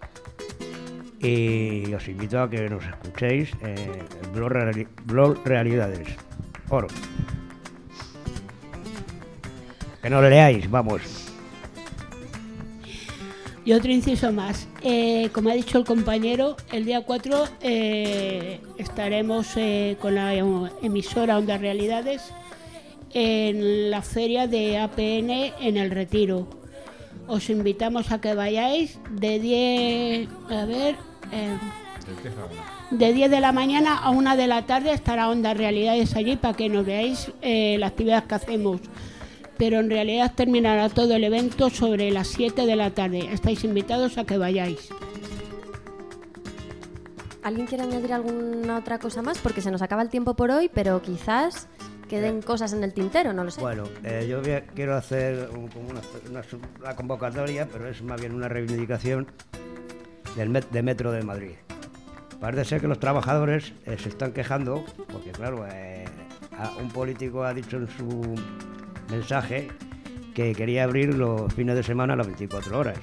Y 1.20 1.92
os 1.94 2.06
invito 2.08 2.40
a 2.40 2.50
que 2.50 2.68
nos 2.68 2.84
escuchéis 2.84 3.50
en 3.62 4.32
blog 5.06 5.38
Realidades. 5.44 6.08
Oro. 6.68 6.88
Que 10.02 10.10
no 10.10 10.20
leáis, 10.20 10.70
vamos. 10.70 11.32
Y 13.64 13.72
otro 13.72 13.90
inciso 13.90 14.30
más. 14.32 14.68
Eh, 14.82 15.30
como 15.32 15.48
ha 15.48 15.54
dicho 15.54 15.78
el 15.78 15.84
compañero, 15.84 16.56
el 16.70 16.84
día 16.84 17.00
4 17.00 17.44
eh, 17.62 18.60
estaremos 18.76 19.56
eh, 19.56 19.96
con 20.00 20.14
la 20.14 20.34
emisora 20.34 21.38
Onda 21.38 21.56
Realidades 21.56 22.34
en 23.14 23.90
la 23.90 24.02
feria 24.02 24.46
de 24.46 24.78
APN 24.78 25.30
en 25.60 25.76
el 25.76 25.90
Retiro. 25.90 26.46
Os 27.26 27.48
invitamos 27.48 28.12
a 28.12 28.20
que 28.20 28.34
vayáis 28.34 28.98
de 29.10 29.40
10, 29.40 30.28
a 30.50 30.64
ver, 30.66 30.96
eh, 31.32 31.56
de 32.90 33.12
10 33.12 33.30
de 33.30 33.40
la 33.40 33.52
mañana 33.52 33.96
a 33.96 34.10
1 34.10 34.36
de 34.36 34.46
la 34.46 34.66
tarde 34.66 34.92
estará 34.92 35.30
Onda 35.30 35.54
Realidades 35.54 36.14
allí 36.16 36.36
para 36.36 36.54
que 36.54 36.68
nos 36.68 36.84
veáis 36.84 37.32
eh, 37.40 37.76
la 37.78 37.86
actividad 37.86 38.24
que 38.24 38.34
hacemos. 38.34 38.80
Pero 39.56 39.78
en 39.78 39.88
realidad 39.88 40.32
terminará 40.34 40.88
todo 40.88 41.14
el 41.14 41.24
evento 41.24 41.70
sobre 41.70 42.10
las 42.10 42.28
7 42.28 42.66
de 42.66 42.76
la 42.76 42.90
tarde. 42.90 43.28
Estáis 43.32 43.64
invitados 43.64 44.18
a 44.18 44.24
que 44.24 44.36
vayáis. 44.36 44.90
¿Alguien 47.42 47.66
quiere 47.66 47.84
añadir 47.84 48.12
alguna 48.12 48.78
otra 48.78 48.98
cosa 48.98 49.22
más? 49.22 49.38
Porque 49.38 49.60
se 49.60 49.70
nos 49.70 49.82
acaba 49.82 50.02
el 50.02 50.08
tiempo 50.08 50.34
por 50.34 50.50
hoy, 50.50 50.70
pero 50.72 51.00
quizás 51.02 51.68
queden 52.20 52.42
cosas 52.42 52.72
en 52.72 52.84
el 52.84 52.92
tintero, 52.92 53.32
no 53.32 53.44
lo 53.44 53.50
sé. 53.50 53.60
Bueno, 53.60 53.84
eh, 54.04 54.26
yo 54.28 54.38
a- 54.40 54.60
quiero 54.74 54.96
hacer 54.96 55.48
un- 55.54 55.68
como 55.68 55.88
una, 55.90 56.00
una 56.80 56.94
convocatoria, 56.96 57.68
pero 57.72 57.88
es 57.88 58.02
más 58.02 58.20
bien 58.20 58.34
una 58.34 58.48
reivindicación 58.48 59.26
del 60.36 60.50
met- 60.50 60.68
de 60.70 60.82
Metro 60.82 61.12
de 61.12 61.22
Madrid. 61.22 61.52
Parece 62.40 62.64
ser 62.64 62.80
que 62.80 62.88
los 62.88 62.98
trabajadores 63.00 63.72
eh, 63.86 63.96
se 63.98 64.08
están 64.10 64.32
quejando, 64.32 64.84
porque 65.12 65.30
claro, 65.30 65.66
eh, 65.70 66.04
a- 66.58 66.72
un 66.82 66.90
político 66.90 67.44
ha 67.44 67.54
dicho 67.54 67.76
en 67.78 67.88
su 67.88 68.34
mensaje 69.10 69.68
que 70.34 70.52
quería 70.52 70.84
abrir 70.84 71.14
los 71.14 71.52
fines 71.54 71.74
de 71.76 71.82
semana 71.82 72.14
a 72.14 72.16
las 72.16 72.26
24 72.26 72.78
horas. 72.78 72.98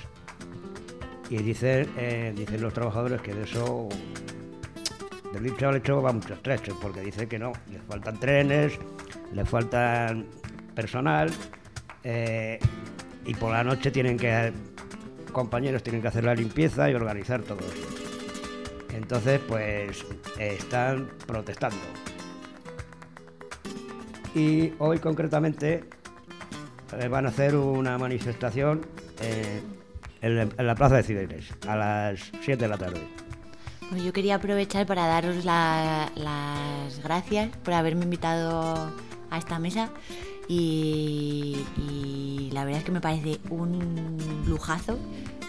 Y 1.30 1.38
dicen, 1.38 1.89
eh, 1.97 2.34
dicen 2.36 2.62
los 2.62 2.74
trabajadores 2.74 3.21
que 3.21 3.34
de 3.34 3.43
eso, 3.43 3.88
del 5.34 5.43
dicho 5.43 5.69
al 5.69 5.78
hecho 5.78 6.02
va 6.02 6.12
mucho 6.12 6.34
estrecho, 6.34 6.78
porque 6.82 7.00
dicen 7.00 7.30
que 7.30 7.39
no, 7.39 7.54
les 7.71 7.82
faltan 7.84 8.19
trenes, 8.19 8.74
les 9.33 9.47
faltan 9.49 10.25
personal, 10.75 11.29
eh, 12.03 12.59
y 13.25 13.33
por 13.35 13.51
la 13.51 13.63
noche 13.63 13.91
tienen 13.91 14.17
que, 14.17 14.51
compañeros 15.31 15.83
tienen 15.83 16.01
que 16.01 16.07
hacer 16.07 16.23
la 16.23 16.33
limpieza 16.35 16.89
y 16.89 16.93
organizar 16.95 17.41
todo 17.41 17.59
eso. 17.59 17.87
Entonces, 18.95 19.39
pues 19.47 20.05
están 20.39 21.09
protestando. 21.27 21.77
Y 24.33 24.73
hoy 24.79 24.99
concretamente 24.99 25.83
eh, 26.99 27.07
van 27.07 27.25
a 27.25 27.29
hacer 27.29 27.55
una 27.55 27.97
manifestación 27.97 28.85
eh, 29.21 29.61
en, 30.21 30.51
la- 30.65 30.75
Plaza 30.75 30.95
de 30.97 31.03
Cibeles 31.03 31.53
a 31.67 31.75
las 31.75 32.19
7 32.41 32.57
de 32.63 32.67
la 32.67 32.77
tarde. 32.77 33.01
Yo 34.05 34.13
quería 34.13 34.35
aprovechar 34.35 34.85
para 34.85 35.05
daros 35.05 35.43
la- 35.43 36.09
las 36.15 36.99
gracias 37.03 37.49
por 37.57 37.73
haberme 37.73 38.03
invitado 38.05 38.89
a 39.31 39.37
esta 39.39 39.57
mesa 39.57 39.89
y, 40.47 41.57
y 41.77 42.49
la 42.51 42.65
verdad 42.65 42.79
es 42.79 42.85
que 42.85 42.91
me 42.91 43.01
parece 43.01 43.39
un 43.49 44.17
lujazo 44.45 44.99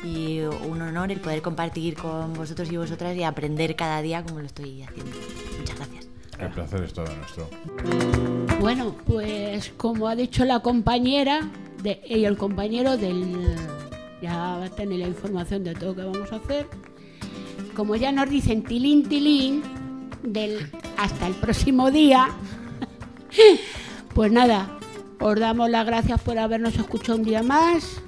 y 0.04 0.40
un 0.40 0.80
honor 0.82 1.12
el 1.12 1.20
poder 1.20 1.42
compartir 1.42 1.94
con 1.96 2.32
vosotros 2.34 2.70
y 2.72 2.76
vosotras 2.76 3.16
y 3.16 3.22
aprender 3.22 3.76
cada 3.76 4.02
día 4.02 4.22
como 4.22 4.40
lo 4.40 4.46
estoy 4.46 4.82
haciendo. 4.82 5.12
Muchas 5.58 5.76
gracias. 5.76 6.08
El 6.38 6.50
placer 6.50 6.82
es 6.82 6.92
todo 6.92 7.06
nuestro. 7.14 7.48
Bueno, 8.60 8.96
pues 9.06 9.72
como 9.76 10.08
ha 10.08 10.16
dicho 10.16 10.44
la 10.44 10.60
compañera 10.60 11.48
de, 11.82 12.00
y 12.08 12.24
el 12.24 12.36
compañero 12.36 12.96
del... 12.96 13.56
Ya 14.20 14.36
va 14.36 14.64
a 14.64 14.70
tener 14.70 15.00
la 15.00 15.08
información 15.08 15.64
de 15.64 15.74
todo 15.74 15.90
lo 15.90 15.96
que 15.96 16.04
vamos 16.04 16.32
a 16.32 16.36
hacer. 16.36 16.68
Como 17.74 17.96
ya 17.96 18.12
nos 18.12 18.30
dicen 18.30 18.62
tilín, 18.62 19.08
tilín, 19.08 19.62
del, 20.22 20.70
hasta 20.96 21.26
el 21.26 21.34
próximo 21.34 21.90
día, 21.90 22.28
pues 24.14 24.32
nada, 24.32 24.78
os 25.20 25.38
damos 25.38 25.70
las 25.70 25.86
gracias 25.86 26.20
por 26.20 26.38
habernos 26.38 26.74
escuchado 26.76 27.18
un 27.18 27.24
día 27.24 27.42
más, 27.42 28.00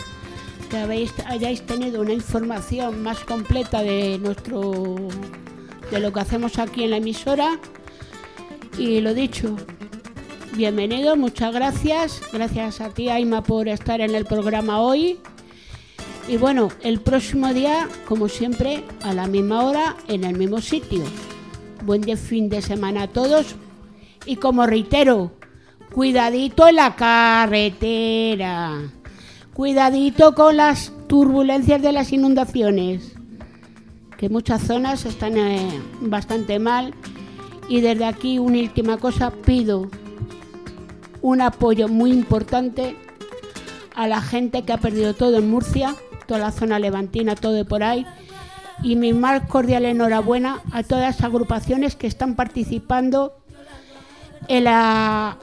que 0.71 0.79
habéis, 0.79 1.13
hayáis 1.27 1.63
tenido 1.63 2.03
una 2.03 2.13
información 2.13 3.03
más 3.03 3.21
completa 3.21 3.83
de 3.83 4.19
nuestro 4.19 5.09
de 5.91 6.01
lo 6.01 6.13
que 6.13 6.21
hacemos 6.21 6.59
aquí 6.59 6.85
en 6.85 6.91
la 6.91 6.97
emisora. 6.97 7.59
Y 8.79 9.01
lo 9.01 9.15
dicho, 9.15 9.57
bienvenido, 10.57 11.17
muchas 11.17 11.55
gracias. 11.55 12.21
Gracias 12.33 12.81
a 12.81 12.91
ti, 12.91 13.09
Aima, 13.09 13.43
por 13.43 13.69
estar 13.69 14.01
en 14.01 14.15
el 14.15 14.25
programa 14.25 14.81
hoy. 14.81 15.21
Y 16.27 16.37
bueno, 16.39 16.71
el 16.83 17.01
próximo 17.01 17.53
día, 17.53 17.89
como 18.07 18.29
siempre, 18.29 18.83
a 19.03 19.13
la 19.13 19.27
misma 19.27 19.63
hora, 19.65 19.97
en 20.09 20.25
el 20.25 20.37
mismo 20.37 20.61
sitio. 20.61 21.03
Buen 21.85 22.17
fin 22.17 22.49
de 22.49 22.63
semana 22.63 23.03
a 23.03 23.09
todos. 23.09 23.55
Y 24.27 24.37
como 24.37 24.67
reitero, 24.67 25.33
cuidadito 25.93 26.67
en 26.67 26.77
la 26.77 26.97
carretera. 26.97 28.81
Cuidadito 29.53 30.35
con 30.35 30.57
las 30.57 30.93
turbulencias 31.07 31.83
de 31.83 31.93
las 31.93 32.13
inundaciones. 32.13 33.15
Que 34.17 34.29
muchas 34.29 34.63
zonas 34.63 35.05
están 35.05 35.37
eh, 35.37 35.81
bastante 36.01 36.59
mal. 36.59 36.95
Y 37.69 37.81
desde 37.81 38.05
aquí, 38.05 38.39
una 38.39 38.59
última 38.59 38.97
cosa, 38.97 39.31
pido 39.31 39.89
un 41.23 41.41
apoyo 41.41 41.89
muy 41.89 42.13
importante 42.13 42.97
a 43.95 44.07
la 44.07 44.21
gente 44.21 44.63
que 44.63 44.73
ha 44.73 44.79
perdido 44.79 45.15
todo 45.15 45.39
en 45.39 45.51
Murcia, 45.51 45.95
toda 46.27 46.41
la 46.41 46.51
zona 46.51 46.79
levantina, 46.79 47.35
todo 47.35 47.65
por 47.65 47.83
ahí. 47.83 48.07
Y 48.83 48.97
mi 48.97 49.13
más 49.13 49.47
cordial 49.47 49.85
enhorabuena 49.85 50.61
a 50.73 50.83
todas 50.83 51.17
las 51.17 51.25
agrupaciones 51.25 51.97
que 51.97 52.07
están 52.07 52.35
participando 52.35 53.44
en, 54.49 54.65
la- 54.65 55.39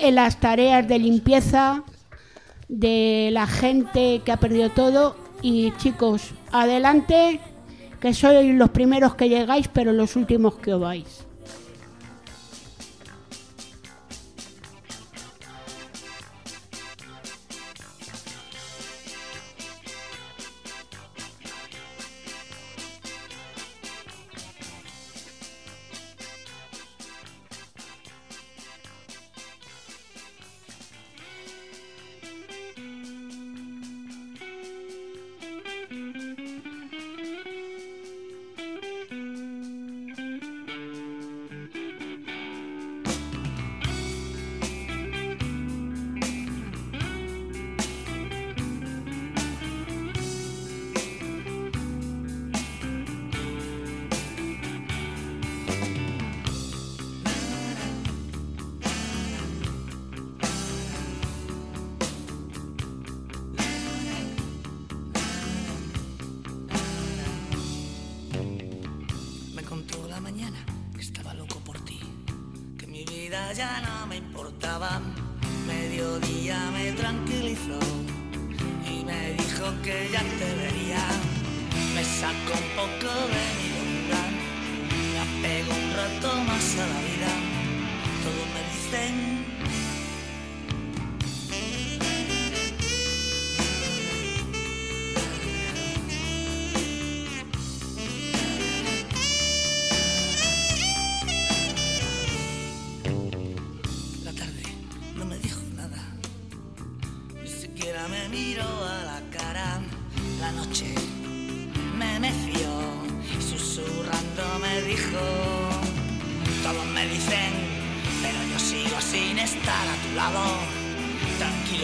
en 0.00 0.14
las 0.14 0.38
tareas 0.40 0.86
de 0.86 0.98
limpieza 0.98 1.82
de 2.68 3.30
la 3.32 3.46
gente 3.46 4.22
que 4.24 4.32
ha 4.32 4.36
perdido 4.38 4.70
todo. 4.70 5.16
Y 5.42 5.72
chicos, 5.76 6.32
adelante, 6.50 7.40
que 8.00 8.12
sois 8.12 8.54
los 8.54 8.70
primeros 8.70 9.14
que 9.14 9.28
llegáis, 9.28 9.68
pero 9.68 9.92
los 9.92 10.16
últimos 10.16 10.56
que 10.56 10.74
os 10.74 10.80
vais. 10.80 11.24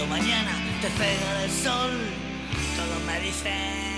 Mañana 0.07 0.53
te 0.81 0.89
pega 0.91 1.45
el 1.45 1.51
sol, 1.51 1.93
todos 2.77 3.03
me 3.07 3.21
dicen. 3.21 3.94